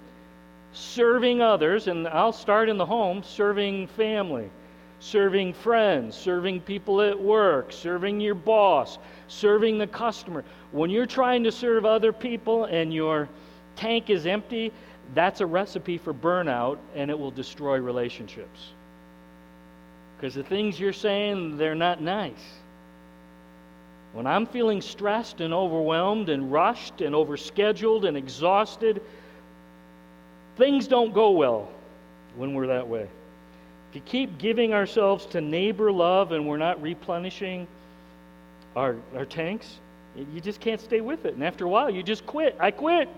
[0.73, 4.51] serving others, and I'll start in the home, serving family,
[5.01, 10.45] serving friends, serving people at work, serving your boss, serving the customer.
[10.73, 13.29] When you're trying to serve other people and your
[13.75, 14.73] tank is empty,
[15.15, 18.73] that's a recipe for burnout and it will destroy relationships.
[20.17, 22.33] Because the things you're saying, they're not nice.
[24.13, 29.03] When I'm feeling stressed and overwhelmed and rushed and overscheduled and exhausted,
[30.57, 31.69] things don't go well
[32.37, 33.09] when we're that way.
[33.91, 37.67] If you keep giving ourselves to neighbor love and we're not replenishing
[38.75, 39.79] our, our tanks,
[40.17, 41.35] you just can't stay with it.
[41.35, 42.57] And after a while, you just quit.
[42.59, 43.09] I quit.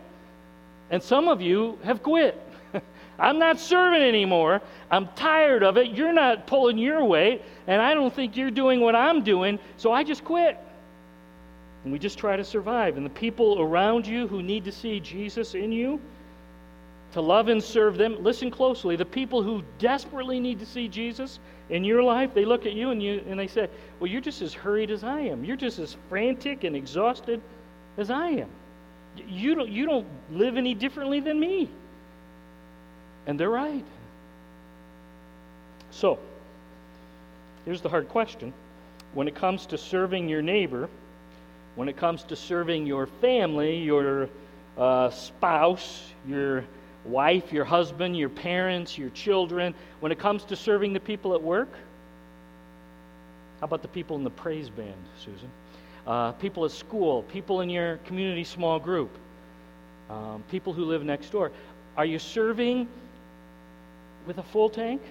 [0.90, 2.40] And some of you have quit.
[3.18, 4.60] I'm not serving anymore.
[4.90, 5.90] I'm tired of it.
[5.90, 9.92] You're not pulling your weight, and I don't think you're doing what I'm doing, so
[9.92, 10.58] I just quit.
[11.84, 12.96] And we just try to survive.
[12.96, 16.00] And the people around you who need to see Jesus in you,
[17.12, 18.96] to love and serve them, listen closely.
[18.96, 21.38] The people who desperately need to see Jesus
[21.70, 24.42] in your life, they look at you and, you and they say, Well, you're just
[24.42, 25.44] as hurried as I am.
[25.44, 27.40] You're just as frantic and exhausted
[27.96, 28.48] as I am.
[29.26, 31.68] You don't, you don't live any differently than me.
[33.26, 33.84] And they're right.
[35.90, 36.18] So,
[37.64, 38.52] here's the hard question.
[39.14, 40.88] When it comes to serving your neighbor,
[41.74, 44.28] when it comes to serving your family, your
[44.76, 46.64] uh, spouse, your
[47.04, 51.42] wife, your husband, your parents, your children, when it comes to serving the people at
[51.42, 51.70] work,
[53.60, 55.50] how about the people in the praise band, Susan?
[56.08, 59.10] Uh, people at school, people in your community small group,
[60.08, 61.52] um, people who live next door.
[61.98, 62.88] Are you serving
[64.26, 65.02] with a full tank?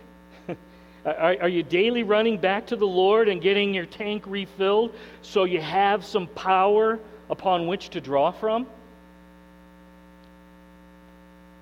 [1.05, 5.43] are, are you daily running back to the Lord and getting your tank refilled so
[5.43, 8.65] you have some power upon which to draw from?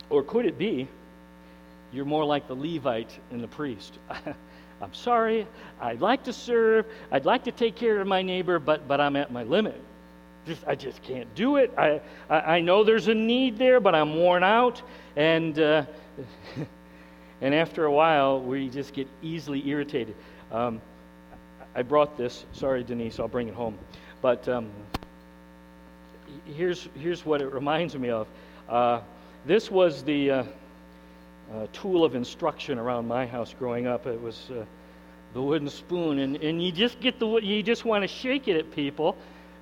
[0.09, 0.87] Or could it be
[1.91, 3.99] you're more like the Levite and the priest?
[4.81, 5.47] I'm sorry,
[5.79, 9.15] I'd like to serve, I'd like to take care of my neighbor, but, but I'm
[9.15, 9.79] at my limit.
[10.45, 11.73] Just, I just can't do it.
[11.77, 14.81] I, I, I know there's a need there, but I'm worn out.
[15.15, 15.85] And, uh,
[17.41, 20.15] and after a while, we just get easily irritated.
[20.51, 20.81] Um,
[21.73, 22.45] I brought this.
[22.51, 23.77] Sorry, Denise, I'll bring it home.
[24.21, 24.69] But um,
[26.45, 28.27] here's, here's what it reminds me of.
[28.69, 29.01] Uh,
[29.45, 30.43] this was the uh,
[31.53, 34.07] uh, tool of instruction around my house growing up.
[34.07, 34.65] It was uh,
[35.33, 38.57] the wooden spoon, and, and you just get the you just want to shake it
[38.57, 39.15] at people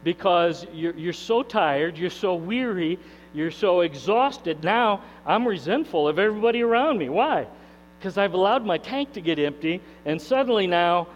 [0.04, 3.00] because you're, you're so tired, you're so weary,
[3.34, 4.63] you're so exhausted.
[4.63, 7.10] Now I'm resentful of everybody around me.
[7.10, 7.48] Why?
[8.00, 11.08] Because I've allowed my tank to get empty, and suddenly now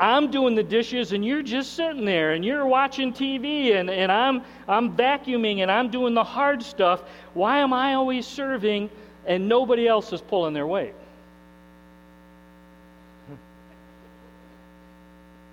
[0.00, 4.10] I'm doing the dishes and you're just sitting there and you're watching TV and, and
[4.10, 7.02] I'm, I'm vacuuming and I'm doing the hard stuff.
[7.34, 8.88] Why am I always serving
[9.30, 10.92] and nobody else is pulling their weight?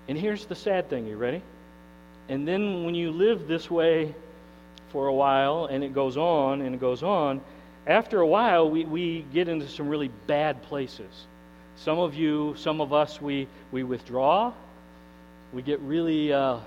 [0.08, 1.40] And here's the sad thing you ready?
[2.28, 4.16] And then when you live this way
[4.88, 7.40] for a while and it goes on and it goes on,
[7.86, 11.26] after a while we, we get into some really bad places.
[11.76, 14.52] Some of you, some of us, we, we withdraw.
[15.52, 16.58] We get really, uh,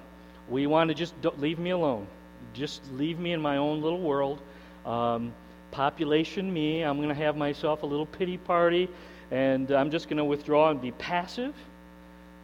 [0.49, 2.07] we want to just leave me alone.
[2.53, 4.39] Just leave me in my own little world.
[4.85, 5.33] Um,
[5.71, 6.83] population me.
[6.83, 8.89] I'm going to have myself a little pity party,
[9.31, 11.55] and I'm just going to withdraw and be passive.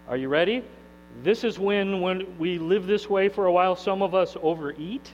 [0.07, 0.63] Are you ready?
[1.23, 5.11] This is when, when we live this way for a while, some of us overeat,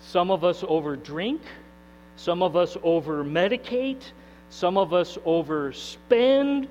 [0.00, 1.40] some of us overdrink,
[2.16, 4.02] some of us overmedicate,
[4.50, 6.68] some of us overspend,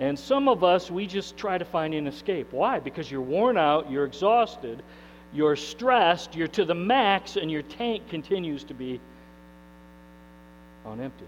[0.00, 2.52] and some of us, we just try to find an escape.
[2.52, 2.78] Why?
[2.78, 4.82] Because you're worn out, you're exhausted,
[5.32, 9.00] you're stressed, you're to the max, and your tank continues to be
[10.88, 11.26] on empty.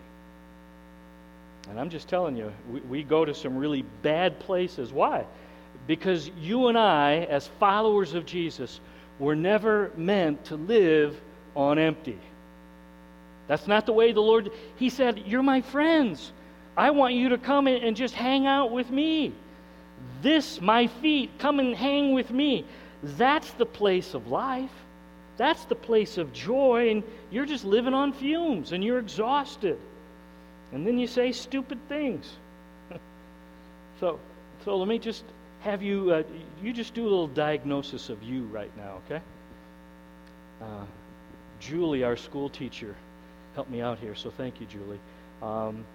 [1.68, 4.92] And I'm just telling you, we, we go to some really bad places.
[4.92, 5.24] Why?
[5.86, 8.80] Because you and I, as followers of Jesus,
[9.18, 11.20] were never meant to live
[11.54, 12.18] on empty.
[13.46, 16.32] That's not the way the Lord, He said, You're my friends.
[16.76, 19.34] I want you to come and just hang out with me.
[20.22, 22.64] This, my feet, come and hang with me.
[23.02, 24.70] That's the place of life.
[25.40, 29.78] That's the place of joy, and you're just living on fumes and you're exhausted.
[30.70, 32.30] And then you say stupid things.
[34.00, 34.20] so,
[34.66, 35.24] so let me just
[35.60, 36.22] have you, uh,
[36.62, 39.22] you just do a little diagnosis of you right now, okay?
[40.60, 40.84] Uh,
[41.58, 42.94] Julie, our school teacher,
[43.54, 45.00] helped me out here, so thank you, Julie.
[45.40, 45.86] Um,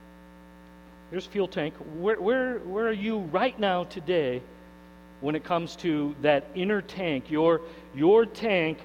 [1.12, 1.76] here's fuel tank.
[2.00, 4.42] Where, where, where are you right now today
[5.22, 7.62] when it comes to that inner tank, your,
[7.94, 8.80] your tank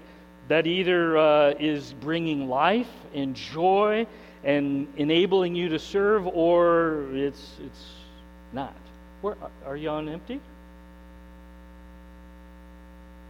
[0.50, 4.04] that either uh, is bringing life and joy
[4.42, 7.84] and enabling you to serve, or it's, it's
[8.52, 8.74] not?
[9.20, 10.40] Where, are you on empty?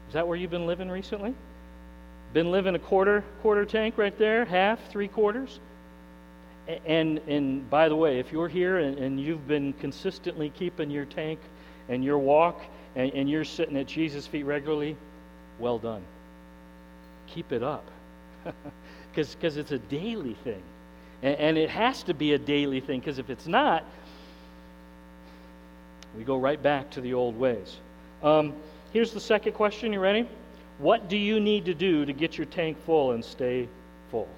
[0.08, 1.34] Is that where you've been living recently?
[2.32, 5.60] Been living a quarter quarter tank right there, half, three quarters.
[6.86, 11.04] And and by the way, if you're here and, and you've been consistently keeping your
[11.04, 11.38] tank
[11.90, 12.62] and your walk
[12.96, 14.96] and, and you're sitting at Jesus' feet regularly,
[15.58, 16.02] well done.
[17.34, 17.84] Keep it up.
[19.12, 20.62] Because it's a daily thing.
[21.22, 23.84] And, and it has to be a daily thing, because if it's not,
[26.16, 27.76] we go right back to the old ways.
[28.22, 28.54] Um,
[28.92, 29.92] here's the second question.
[29.92, 30.28] You ready?
[30.78, 33.68] What do you need to do to get your tank full and stay
[34.10, 34.28] full?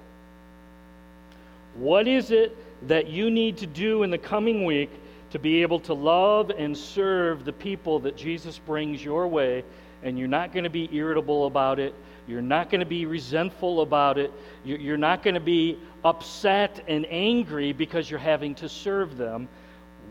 [1.75, 2.55] What is it
[2.87, 4.89] that you need to do in the coming week
[5.31, 9.63] to be able to love and serve the people that Jesus brings your way?
[10.03, 11.95] And you're not going to be irritable about it.
[12.27, 14.31] You're not going to be resentful about it.
[14.63, 19.47] You're not going to be upset and angry because you're having to serve them.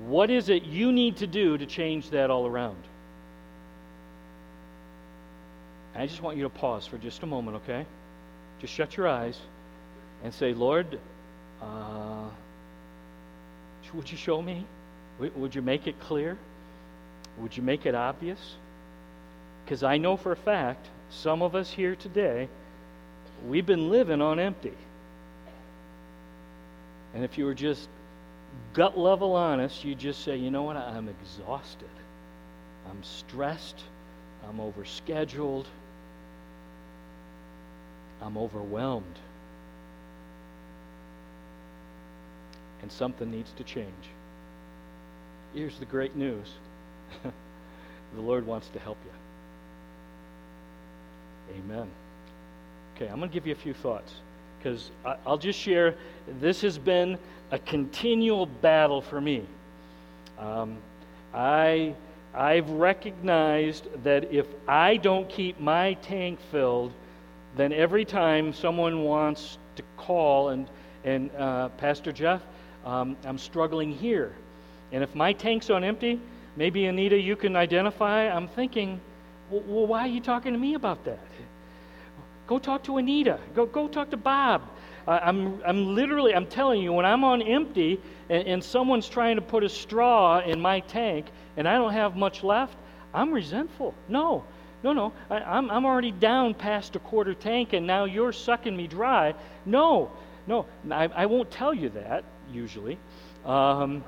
[0.07, 2.83] What is it you need to do to change that all around?
[5.94, 7.87] I just want you to pause for just a moment, okay?
[8.61, 9.38] Just shut your eyes
[10.25, 10.98] and say, Lord,
[11.61, 12.29] uh,
[13.94, 14.64] would you show me?
[15.18, 16.38] Would you make it clear?
[17.38, 18.57] Would you make it obvious?
[19.64, 22.48] Because I know for a fact, some of us here today,
[23.46, 24.72] we've been living on empty.
[27.14, 27.88] And if you were just
[28.72, 30.77] gut level honest, you'd just say, you know what?
[30.77, 31.88] I'm exhausted.
[32.88, 33.83] I'm stressed.
[34.48, 35.66] I'm overscheduled.
[38.22, 39.18] I'm overwhelmed.
[42.81, 44.09] And something needs to change.
[45.55, 46.48] Here's the great news
[47.22, 49.12] the Lord wants to help you.
[51.58, 51.88] Amen.
[52.96, 54.14] Okay, I'm going to give you a few thoughts
[54.58, 54.90] because
[55.26, 55.94] I'll just share
[56.40, 57.18] this has been
[57.50, 59.44] a continual battle for me.
[60.38, 60.78] Um,
[61.34, 61.94] I,
[62.34, 66.92] I've recognized that if I don't keep my tank filled,
[67.56, 70.66] then every time someone wants to call and,
[71.04, 72.42] and uh, Pastor Jeff,
[72.84, 74.32] um, I'm struggling here.
[74.92, 76.20] And if my tank's on empty,
[76.56, 78.28] maybe Anita, you can identify.
[78.28, 79.00] I'm thinking,
[79.50, 81.18] well, why are you talking to me about that?
[82.46, 83.38] Go talk to Anita.
[83.55, 84.62] Go, go talk to Bob.
[85.07, 89.37] Uh, I'm, I'm literally, I'm telling you, when I'm on empty and, and someone's trying
[89.37, 91.26] to put a straw in my tank
[91.57, 92.76] and I don't have much left,
[93.12, 93.94] I'm resentful.
[94.09, 94.44] No,
[94.83, 95.12] no, no.
[95.31, 98.87] I, am I'm, I'm already down past a quarter tank and now you're sucking me
[98.87, 99.35] dry.
[99.66, 100.11] No,
[100.46, 100.66] no.
[100.90, 102.98] I, I won't tell you that usually.
[103.44, 104.05] Um,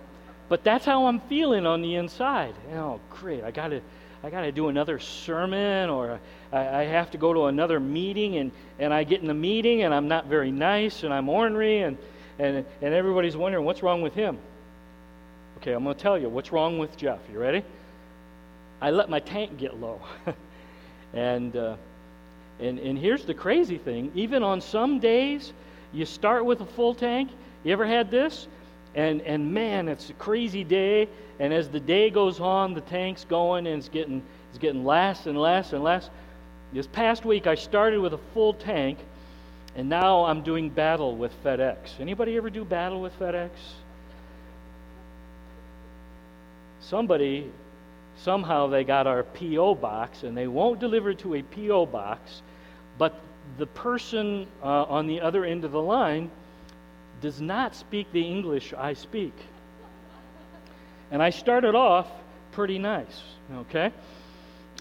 [0.48, 2.54] but that's how I'm feeling on the inside.
[2.74, 3.42] Oh, great.
[3.42, 3.80] I got to
[4.24, 6.18] I got to do another sermon or
[6.50, 9.82] I, I, have to go to another meeting and, and I get in the meeting
[9.82, 11.98] and I'm not very nice and I'm ornery and,
[12.38, 14.38] and, and everybody's wondering what's wrong with him.
[15.58, 17.18] Okay, I'm going to tell you what's wrong with Jeff.
[17.30, 17.64] You ready?
[18.80, 20.00] I let my tank get low.
[21.12, 21.76] and, uh,
[22.60, 25.52] and, and here's the crazy thing even on some days,
[25.92, 27.28] you start with a full tank.
[27.62, 28.48] You ever had this?
[28.94, 33.24] And, and man, it's a crazy day and as the day goes on, the tank's
[33.24, 36.10] going and it's getting, it's getting less and less and less.
[36.72, 38.98] This past week, I started with a full tank,
[39.76, 42.00] and now I'm doing battle with FedEx.
[42.00, 43.50] Anybody ever do battle with FedEx?
[46.80, 47.50] Somebody,
[48.16, 49.76] somehow, they got our P.O.
[49.76, 51.86] box, and they won't deliver to a P.O.
[51.86, 52.42] box,
[52.98, 53.20] but
[53.58, 56.30] the person uh, on the other end of the line
[57.24, 59.32] does not speak the English I speak.
[61.10, 62.06] And I started off
[62.52, 63.22] pretty nice,
[63.60, 63.92] okay?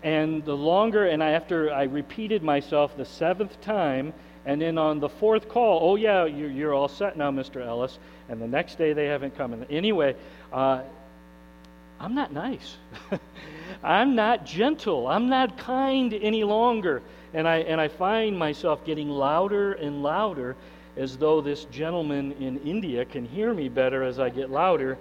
[0.04, 4.14] And the longer, and I, after I repeated myself the seventh time,
[4.46, 7.66] and then on the fourth call, oh, yeah, you're, you're all set now, Mr.
[7.66, 7.98] Ellis.
[8.28, 9.54] And the next day they haven't come.
[9.54, 10.18] And anyway,
[10.52, 10.82] uh,
[11.98, 12.76] I'm not nice.
[13.84, 15.08] I'm not gentle.
[15.08, 17.04] I'm not kind any longer.
[17.34, 20.58] And I, and I find myself getting louder and louder
[20.96, 24.98] as though this gentleman in India can hear me better as I get louder.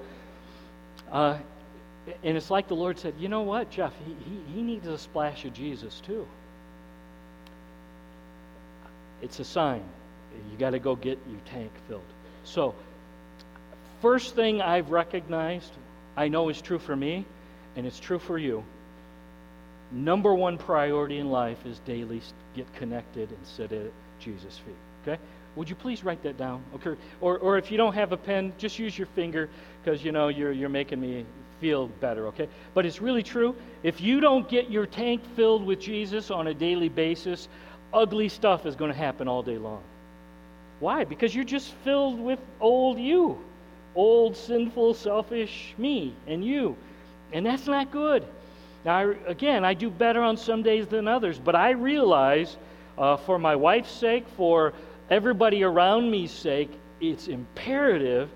[1.11, 1.38] Uh,
[2.24, 3.92] and it's like the Lord said, you know what, Jeff?
[4.07, 6.26] He, he, he needs a splash of Jesus too.
[9.20, 9.85] It's a sign.
[10.50, 12.02] You got to go get your tank filled.
[12.44, 12.74] So,
[14.00, 15.72] first thing I've recognized,
[16.16, 17.24] I know is true for me,
[17.76, 18.64] and it's true for you.
[19.92, 22.22] Number one priority in life is daily
[22.57, 24.74] get connected and sit at Jesus' feet.
[25.03, 25.21] Okay?
[25.57, 26.62] Would you please write that down?
[26.77, 26.99] Okay.
[27.21, 29.51] Or, or if you don't have a pen, just use your finger
[29.83, 31.27] because you know you're, you're making me
[31.61, 32.49] feel better, okay?
[32.75, 33.55] But it's really true.
[33.83, 37.49] If you don't get your tank filled with Jesus on a daily basis,
[37.93, 39.83] ugly stuff is going to happen all day long.
[40.81, 41.05] Why?
[41.05, 43.38] Because you're just filled with old you,
[43.95, 46.77] old, sinful, selfish me and you.
[47.33, 48.25] And that's not good.
[48.85, 52.57] Now, I, again, I do better on some days than others, but I realize
[52.99, 54.73] uh, for my wife's sake, for
[55.12, 58.31] everybody around me's sake, it's imperative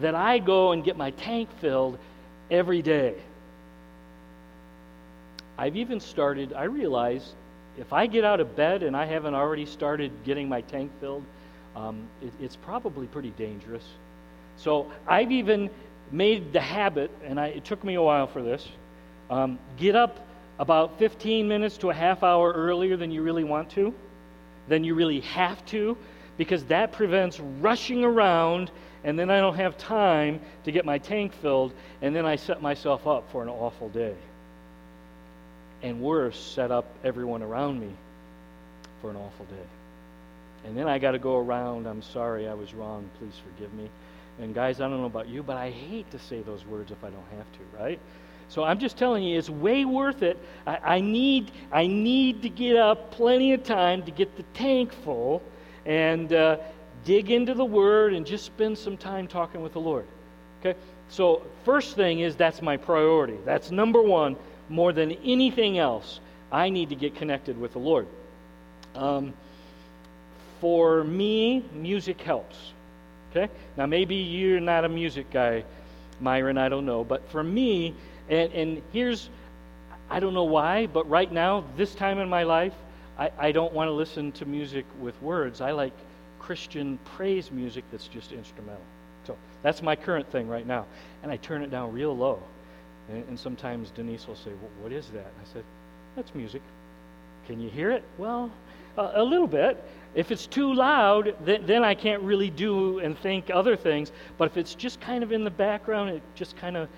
[0.00, 1.98] that I go and get my tank filled
[2.50, 3.14] every day.
[5.58, 7.34] I've even started, I realize
[7.76, 11.24] if I get out of bed and I haven't already started getting my tank filled,
[11.76, 13.84] um, it, it's probably pretty dangerous.
[14.56, 15.68] So I've even
[16.10, 18.66] made the habit, and I, it took me a while for this,
[19.28, 20.26] um, get up
[20.58, 23.92] about 15 minutes to a half hour earlier than you really want to,
[24.68, 25.96] than you really have to,
[26.36, 28.70] because that prevents rushing around
[29.04, 32.62] and then I don't have time to get my tank filled, and then I set
[32.62, 34.14] myself up for an awful day.
[35.82, 37.90] And worse, set up everyone around me
[39.00, 39.66] for an awful day.
[40.64, 43.90] And then I got to go around, I'm sorry, I was wrong, please forgive me.
[44.40, 47.02] And guys, I don't know about you, but I hate to say those words if
[47.02, 47.98] I don't have to, right?
[48.48, 50.38] So I'm just telling you, it's way worth it.
[50.64, 54.92] I, I, need, I need to get up plenty of time to get the tank
[54.92, 55.42] full
[55.86, 56.56] and uh,
[57.04, 60.06] dig into the Word and just spend some time talking with the Lord.
[60.60, 60.78] Okay?
[61.08, 63.36] So, first thing is that's my priority.
[63.44, 64.36] That's number one.
[64.68, 66.20] More than anything else,
[66.50, 68.06] I need to get connected with the Lord.
[68.94, 69.34] Um,
[70.60, 72.56] for me, music helps.
[73.30, 73.52] Okay?
[73.76, 75.64] Now, maybe you're not a music guy,
[76.20, 77.02] Myron, I don't know.
[77.04, 77.94] But for me,
[78.28, 79.28] and, and here's,
[80.08, 82.74] I don't know why, but right now, this time in my life,
[83.18, 85.60] I, I don't want to listen to music with words.
[85.60, 85.92] I like
[86.38, 88.82] Christian praise music that's just instrumental.
[89.26, 90.86] So that's my current thing right now.
[91.22, 92.42] And I turn it down real low.
[93.08, 95.26] And, and sometimes Denise will say, well, What is that?
[95.26, 95.64] I said,
[96.16, 96.62] That's music.
[97.46, 98.04] Can you hear it?
[98.18, 98.50] Well,
[98.96, 99.82] a, little bit.
[100.14, 104.12] If it's too loud, th- then I can't really do and think other things.
[104.38, 106.88] But if it's just kind of in the background, it just kind of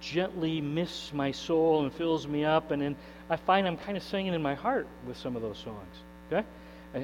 [0.00, 2.70] gently mists my soul and fills me up.
[2.70, 2.96] And then
[3.32, 5.96] I find I'm kind of singing in my heart with some of those songs.
[6.30, 6.46] Okay?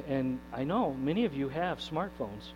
[0.09, 2.53] And, I know many of you have smartphones.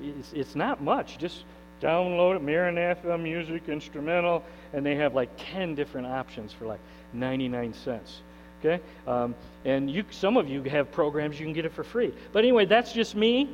[0.00, 1.18] It's, it's not much.
[1.18, 1.42] Just
[1.82, 6.78] download it, Maranatha Music Instrumental, and they have like 10 different options for like
[7.14, 8.20] 99 cents.
[8.60, 8.80] Okay?
[9.08, 12.14] Um, and you, some of you have programs you can get it for free.
[12.32, 13.50] But anyway, that's just me.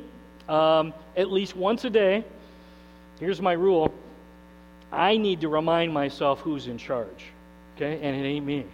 [0.47, 2.23] Um, at least once a day,
[3.19, 3.91] here's my rule
[4.91, 7.25] I need to remind myself who's in charge.
[7.75, 7.99] Okay?
[8.03, 8.65] And it ain't me.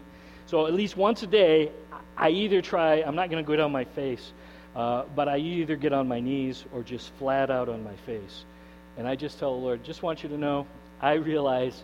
[0.49, 1.71] So at least once a day,
[2.17, 4.33] I either try, I'm not going to go down my face,
[4.75, 8.45] uh, but I either get on my knees or just flat out on my face.
[8.97, 10.65] And I just tell the Lord, just want you to know,
[10.99, 11.83] I realize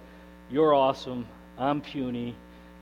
[0.50, 1.28] you're awesome,
[1.60, 2.34] I'm puny,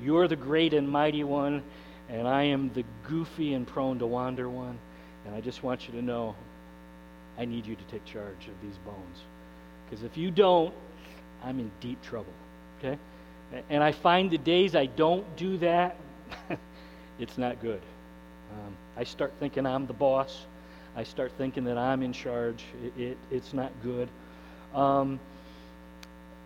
[0.01, 1.61] you're the great and mighty one,
[2.07, 4.79] and I am the goofy and prone to wander one.
[5.25, 6.33] And I just want you to know
[7.37, 9.17] I need you to take charge of these bones.
[9.83, 10.73] Because if you don't,
[11.43, 12.31] I'm in deep trouble.
[12.79, 12.97] Okay?
[13.69, 15.95] And I find the days I don't do that,
[17.19, 17.81] it's not good.
[18.51, 20.45] Um, I start thinking I'm the boss.
[20.95, 22.63] I start thinking that I'm in charge.
[22.83, 24.09] It, it, it's not good.
[24.73, 25.19] Um,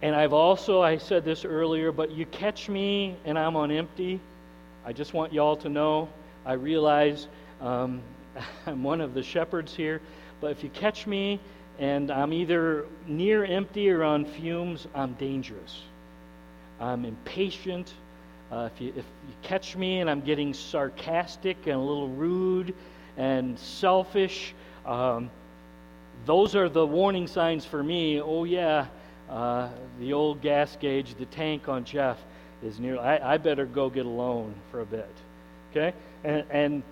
[0.01, 4.19] and I've also, I said this earlier, but you catch me and I'm on empty.
[4.85, 6.07] I just want y'all to know.
[6.45, 7.27] I realize
[7.61, 8.01] um,
[8.65, 10.01] I'm one of the shepherds here,
[10.39, 11.39] but if you catch me
[11.79, 15.81] and I'm either near empty or on fumes, I'm dangerous.
[16.79, 17.93] I'm impatient.
[18.51, 22.73] Uh, if, you, if you catch me and I'm getting sarcastic and a little rude
[23.17, 24.53] and selfish,
[24.85, 25.29] um,
[26.25, 28.21] those are the warning signs for me.
[28.21, 28.87] Oh, yeah,
[29.29, 29.69] uh,
[29.99, 32.17] the old gas gauge, the tank on Jeff
[32.63, 32.97] is near.
[32.99, 35.13] I, I better go get alone for a bit.
[35.71, 35.93] Okay?
[36.23, 36.83] And, and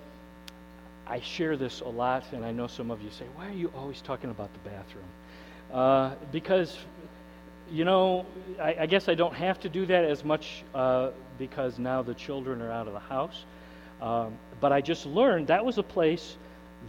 [1.07, 3.71] I share this a lot, and I know some of you say, why are you
[3.77, 5.05] always talking about the bathroom?
[5.71, 6.77] Uh, because,
[7.71, 8.25] you know,
[8.59, 12.13] I, I, guess I don't have to do that as much uh, because now the
[12.13, 13.45] children are out of the house.
[14.01, 16.37] Um, but I just learned that was a place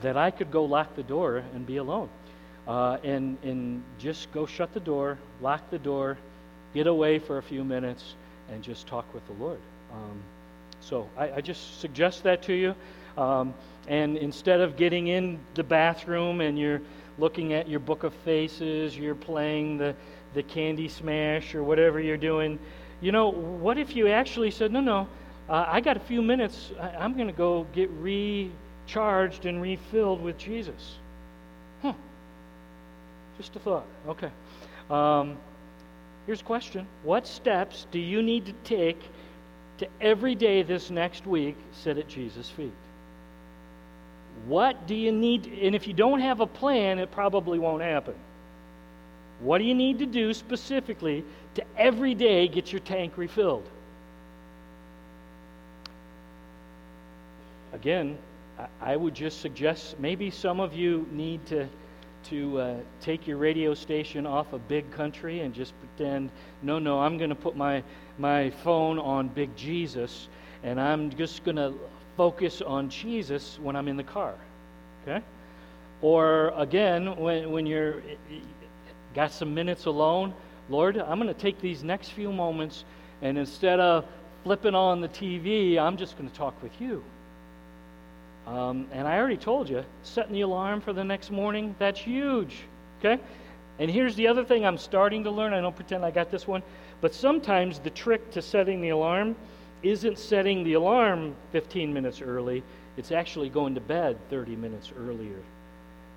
[0.03, 2.09] that I could go lock the door and be alone
[2.67, 6.19] uh, and, and just go shut the door, lock the door,
[6.75, 8.15] get away for a few minutes,
[8.51, 9.61] and just talk with the Lord.
[9.93, 10.21] Um,
[10.81, 12.75] so I, I, just suggest that to you.
[13.17, 13.55] Um,
[13.89, 16.83] and instead of getting in the bathroom and you're
[17.19, 19.95] looking at your book of faces, you're playing the,
[20.37, 22.59] the candy smash or whatever you're doing,
[23.01, 25.09] you know, what if you actually said, no, no,
[25.49, 26.73] uh, I got a few minutes.
[26.81, 30.97] I, I'm going to go get recharged and refilled with Jesus.
[31.83, 31.95] Huh.
[33.39, 33.87] Just a thought.
[34.09, 34.31] Okay.
[34.91, 35.37] Um,
[36.27, 39.01] here's a question What steps do you need to take
[39.79, 42.73] to every day this next week sit at Jesus' feet?
[44.47, 45.47] What do you need?
[45.47, 48.15] And if you don't have a plan, it probably won't happen.
[49.41, 51.25] What do you need to do specifically
[51.55, 53.69] to every day get your tank refilled?
[57.73, 58.17] Again,
[58.81, 61.69] I would just suggest maybe some of you need to
[62.31, 66.29] to uh, take your radio station off of big country and just pretend,
[66.61, 67.85] no, no, I'm going to put my,
[68.19, 70.29] my phone on big Jesus
[70.65, 71.73] and I'm just going to
[72.17, 74.35] focus on Jesus when I'm in the car.
[75.03, 75.25] Okay?
[76.03, 78.03] Or again, when, when you're
[79.17, 80.35] got some minutes alone,
[80.69, 82.85] Lord, I'm going to take these next few moments
[83.23, 84.05] and instead of
[84.45, 87.03] flipping on the TV, I'm just going to talk with you.
[88.47, 92.59] Um, and I already told you, setting the alarm for the next morning, that's huge.
[93.01, 93.21] Okay?
[93.79, 95.53] And here's the other thing I'm starting to learn.
[95.53, 96.63] I don't pretend I got this one.
[97.01, 99.35] But sometimes the trick to setting the alarm
[99.83, 102.63] isn't setting the alarm 15 minutes early,
[102.97, 105.41] it's actually going to bed 30 minutes earlier.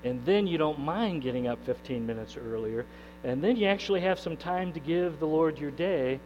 [0.04, 2.86] And then you don't mind getting up 15 minutes earlier.
[3.24, 6.20] And then you actually have some time to give the Lord your day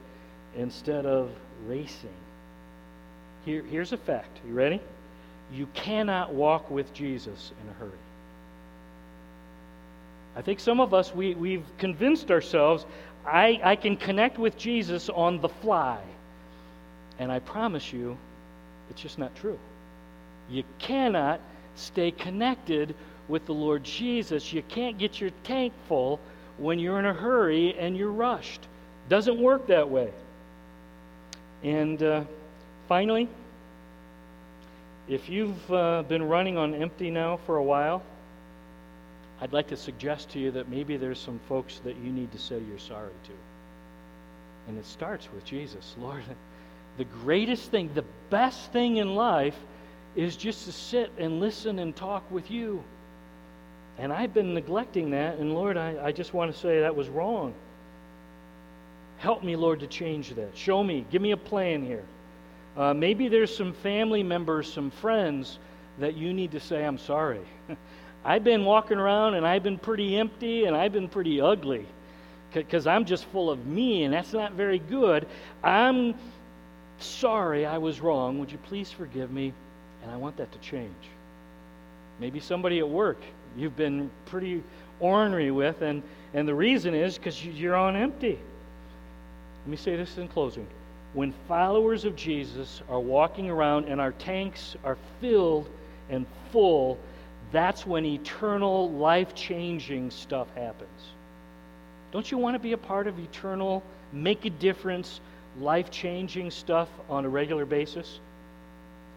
[0.55, 1.31] instead of
[1.65, 2.13] racing.
[3.45, 4.39] Here, here's a fact.
[4.47, 4.79] You ready?
[5.51, 7.91] You cannot walk with Jesus in a hurry.
[10.35, 12.85] I think some of us, we, we've convinced ourselves,
[13.25, 15.99] I, I can connect with Jesus on the fly.
[17.19, 18.17] And I promise you,
[18.89, 19.59] it's just not true.
[20.49, 21.39] You cannot
[21.75, 22.95] stay connected
[23.27, 24.53] with the Lord Jesus.
[24.53, 26.19] You can't get your tank full
[26.57, 28.67] when you're in a hurry and you're rushed.
[29.09, 30.11] Doesn't work that way.
[31.63, 32.23] And uh,
[32.87, 33.27] finally,
[35.07, 38.03] if you've uh, been running on empty now for a while,
[39.41, 42.37] I'd like to suggest to you that maybe there's some folks that you need to
[42.37, 43.31] say you're sorry to.
[44.67, 45.95] And it starts with Jesus.
[45.99, 46.23] Lord,
[46.97, 49.57] the greatest thing, the best thing in life
[50.15, 52.83] is just to sit and listen and talk with you.
[53.97, 57.09] And I've been neglecting that, and Lord, I, I just want to say that was
[57.09, 57.53] wrong.
[59.17, 60.57] Help me, Lord, to change that.
[60.57, 61.05] Show me.
[61.11, 62.03] Give me a plan here.
[62.75, 65.59] Uh, maybe there's some family members, some friends
[65.99, 67.41] that you need to say, I'm sorry.
[68.25, 71.85] I've been walking around and I've been pretty empty and I've been pretty ugly
[72.53, 75.27] because I'm just full of me and that's not very good.
[75.63, 76.15] I'm
[76.99, 78.39] sorry I was wrong.
[78.39, 79.53] Would you please forgive me?
[80.01, 80.91] And I want that to change.
[82.19, 83.21] Maybe somebody at work
[83.57, 84.63] you've been pretty
[84.99, 86.01] ornery with, and,
[86.33, 88.39] and the reason is because you're on empty.
[89.63, 90.67] Let me say this in closing.
[91.13, 95.69] When followers of Jesus are walking around and our tanks are filled
[96.09, 96.97] and full,
[97.51, 100.89] that's when eternal, life changing stuff happens.
[102.11, 105.21] Don't you want to be a part of eternal, make a difference,
[105.59, 108.19] life changing stuff on a regular basis?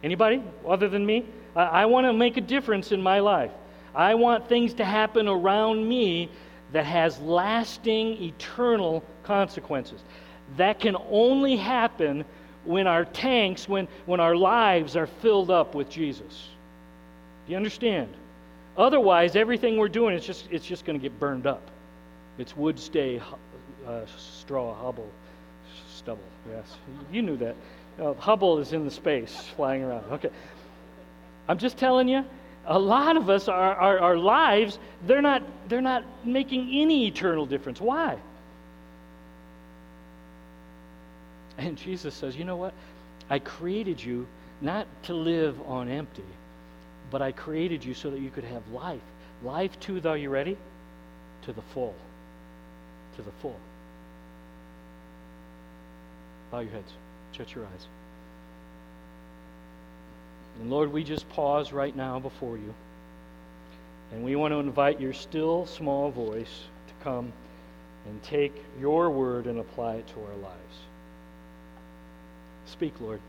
[0.03, 1.25] Anybody other than me?
[1.55, 3.51] I, I want to make a difference in my life.
[3.97, 6.29] I want things to happen around me
[6.71, 9.99] that has lasting, eternal consequences.
[10.55, 12.23] That can only happen
[12.63, 16.49] when our tanks, when, when our lives are filled up with Jesus.
[17.47, 18.13] Do you understand?
[18.77, 21.71] Otherwise, everything we're doing is just, it's just going to get burned up.
[22.37, 23.19] It's wood, stay,
[23.87, 25.09] uh, straw, hubble,
[25.91, 26.21] stubble.
[26.47, 26.75] Yes,
[27.11, 27.55] you knew that.
[27.99, 30.03] Uh, Hubble is in the space flying around.
[30.11, 30.29] Okay.
[31.47, 32.23] I'm just telling you,
[32.67, 37.45] a lot of us, our, our, our lives, they're not, they're not making any eternal
[37.45, 37.79] difference.
[37.79, 38.17] Why?
[41.57, 42.73] And Jesus says, you know what?
[43.29, 44.27] I created you
[44.61, 46.23] not to live on empty,
[47.09, 49.01] but I created you so that you could have life.
[49.43, 50.57] Life to the, are you ready?
[51.43, 51.95] To the full.
[53.15, 53.59] To the full.
[56.51, 56.91] Bow your heads.
[57.31, 57.87] Shut your eyes.
[60.59, 62.73] And Lord, we just pause right now before you.
[64.11, 67.31] And we want to invite your still small voice to come
[68.07, 70.75] and take your word and apply it to our lives.
[72.65, 73.19] Speak, Lord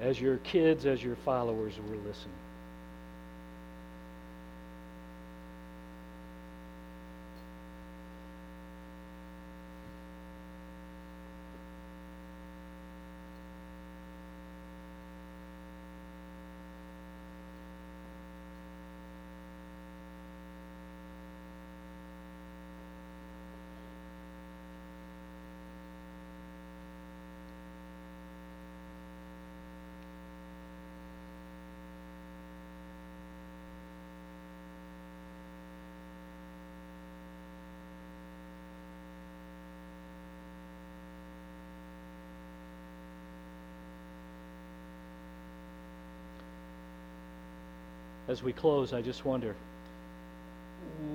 [0.00, 2.34] as your kids, as your followers, were listening.
[48.36, 49.56] As we close, I just wonder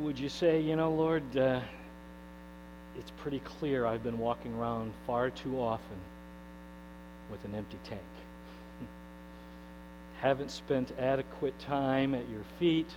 [0.01, 1.61] would you say, you know, Lord, uh,
[2.97, 5.97] it's pretty clear I've been walking around far too often
[7.29, 8.01] with an empty tank?
[10.19, 12.89] haven't spent adequate time at your feet,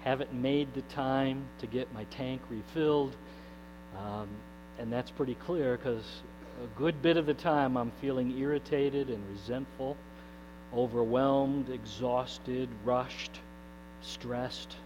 [0.00, 3.14] haven't made the time to get my tank refilled.
[3.96, 4.26] Um,
[4.80, 6.04] and that's pretty clear because
[6.64, 9.96] a good bit of the time I'm feeling irritated and resentful
[10.74, 13.40] overwhelmed, exhausted, rushed,
[14.02, 14.76] stressed.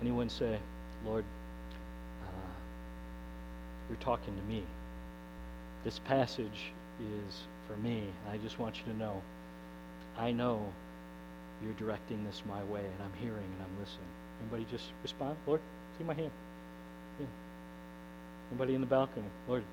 [0.00, 0.58] Anyone say,
[1.06, 1.24] Lord,
[2.24, 2.30] uh,
[3.88, 4.64] you're talking to me.
[5.84, 8.04] This passage is for me.
[8.30, 9.22] I just want you to know
[10.18, 10.60] I know
[11.62, 14.08] you're directing this my way, and I'm hearing and I'm listening.
[14.40, 15.36] Anybody just respond?
[15.46, 15.60] Lord,
[15.96, 16.30] see my hand.
[18.52, 19.24] Anybody in the balcony?
[19.48, 19.64] Lord,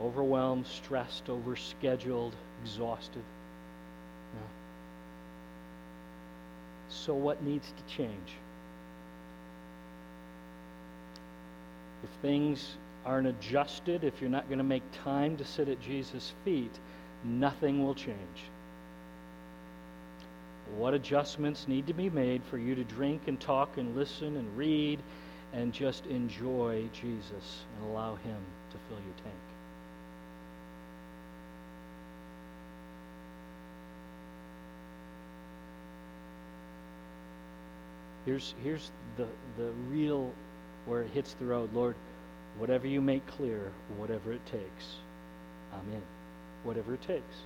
[0.00, 3.22] overwhelmed, stressed, overscheduled, exhausted.
[4.34, 4.40] No.
[6.88, 8.32] So, what needs to change?
[12.02, 16.34] If things aren't adjusted, if you're not going to make time to sit at Jesus'
[16.44, 16.76] feet,
[17.22, 18.16] nothing will change.
[20.76, 24.56] What adjustments need to be made for you to drink and talk and listen and
[24.56, 24.98] read
[25.52, 28.38] and just enjoy Jesus and allow Him
[28.70, 29.36] to fill your tank.
[38.24, 39.26] Here's, here's the,
[39.56, 40.32] the real
[40.86, 41.72] where it hits the road.
[41.74, 41.96] Lord,
[42.58, 44.96] Whatever you make clear, whatever it takes,
[45.72, 46.02] I'm in.
[46.64, 47.36] Whatever it takes.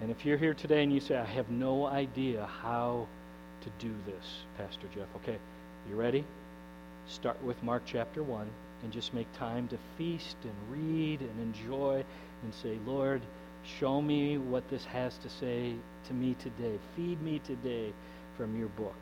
[0.00, 3.06] And if you're here today and you say, I have no idea how
[3.60, 4.24] to do this,
[4.56, 5.36] Pastor Jeff, okay,
[5.88, 6.24] you ready?
[7.10, 8.46] Start with Mark chapter 1
[8.84, 12.04] and just make time to feast and read and enjoy
[12.44, 13.20] and say, Lord,
[13.64, 15.74] show me what this has to say
[16.06, 16.78] to me today.
[16.94, 17.92] Feed me today
[18.36, 18.94] from your book.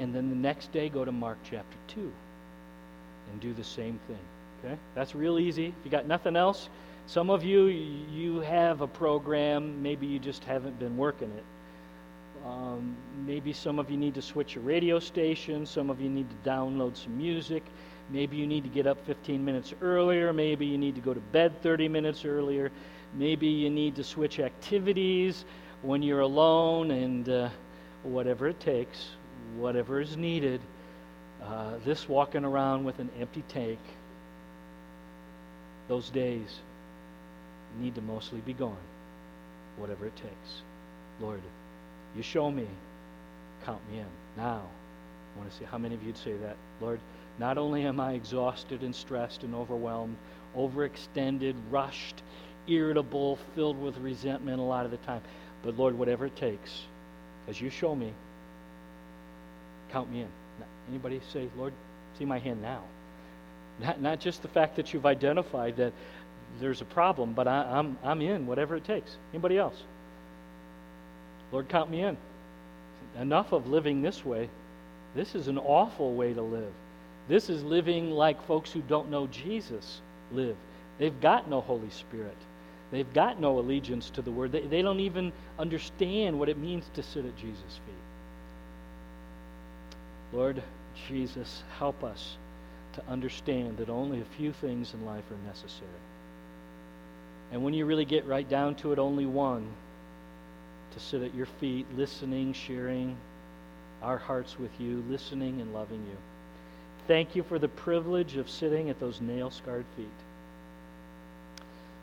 [0.00, 2.12] And then the next day, go to Mark chapter 2
[3.32, 4.18] and do the same thing.
[4.62, 4.78] Okay?
[4.94, 5.68] That's real easy.
[5.68, 6.68] If you got nothing else,
[7.06, 11.44] some of you, you have a program, maybe you just haven't been working it.
[12.44, 16.28] Um, maybe some of you need to switch a radio station, some of you need
[16.30, 17.62] to download some music.
[18.10, 20.32] Maybe you need to get up 15 minutes earlier.
[20.32, 22.72] Maybe you need to go to bed 30 minutes earlier.
[23.14, 25.44] Maybe you need to switch activities
[25.82, 27.48] when you're alone and uh,
[28.02, 29.10] whatever it takes,
[29.56, 30.60] whatever is needed.
[31.42, 33.78] Uh, this walking around with an empty tank,
[35.88, 36.60] those days
[37.78, 38.76] need to mostly be gone,
[39.76, 40.62] whatever it takes.
[41.20, 41.40] Lord,
[42.16, 42.66] you show me,
[43.64, 44.06] count me in.
[44.36, 44.62] Now,
[45.34, 46.56] I want to see how many of you'd say that.
[46.80, 47.00] Lord,
[47.38, 50.16] not only am I exhausted and stressed and overwhelmed,
[50.56, 52.22] overextended, rushed,
[52.66, 55.22] irritable, filled with resentment a lot of the time,
[55.62, 56.82] but Lord, whatever it takes,
[57.48, 58.12] as you show me,
[59.90, 60.28] count me in.
[60.88, 61.72] Anybody say, Lord,
[62.18, 62.82] see my hand now?
[63.80, 65.92] Not, not just the fact that you've identified that
[66.60, 69.16] there's a problem, but I, I'm, I'm in, whatever it takes.
[69.32, 69.82] Anybody else?
[71.52, 72.16] Lord, count me in.
[73.18, 74.48] Enough of living this way.
[75.14, 76.72] This is an awful way to live.
[77.28, 80.00] This is living like folks who don't know Jesus
[80.32, 80.56] live.
[80.98, 82.36] They've got no Holy Spirit.
[82.90, 84.52] They've got no allegiance to the Word.
[84.52, 87.94] They, they don't even understand what it means to sit at Jesus' feet.
[90.32, 90.62] Lord
[91.08, 92.36] Jesus, help us
[92.94, 95.88] to understand that only a few things in life are necessary.
[97.52, 99.66] And when you really get right down to it, only one
[100.92, 103.16] to sit at your feet, listening, sharing
[104.02, 106.16] our hearts with you, listening and loving you.
[107.06, 110.06] Thank you for the privilege of sitting at those nail scarred feet.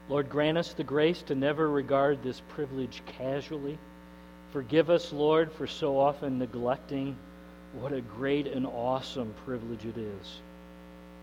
[0.09, 3.77] Lord, grant us the grace to never regard this privilege casually.
[4.51, 7.17] Forgive us, Lord, for so often neglecting
[7.73, 10.39] what a great and awesome privilege it is.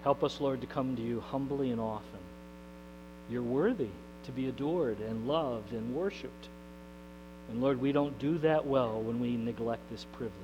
[0.02, 2.20] Help us, Lord, to come to you humbly and often.
[3.30, 3.88] You're worthy
[4.24, 6.48] to be adored and loved and worshiped.
[7.50, 10.34] And Lord, we don't do that well when we neglect this privilege.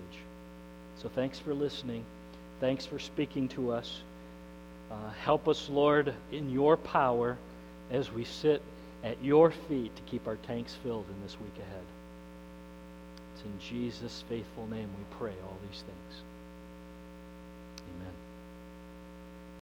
[1.02, 2.04] So thanks for listening.
[2.60, 4.02] Thanks for speaking to us.
[4.90, 7.38] Uh, help us, Lord, in your power
[7.90, 8.60] as we sit
[9.02, 11.84] at your feet to keep our tanks filled in this week ahead.
[13.34, 16.22] It's in Jesus' faithful name we pray all these things.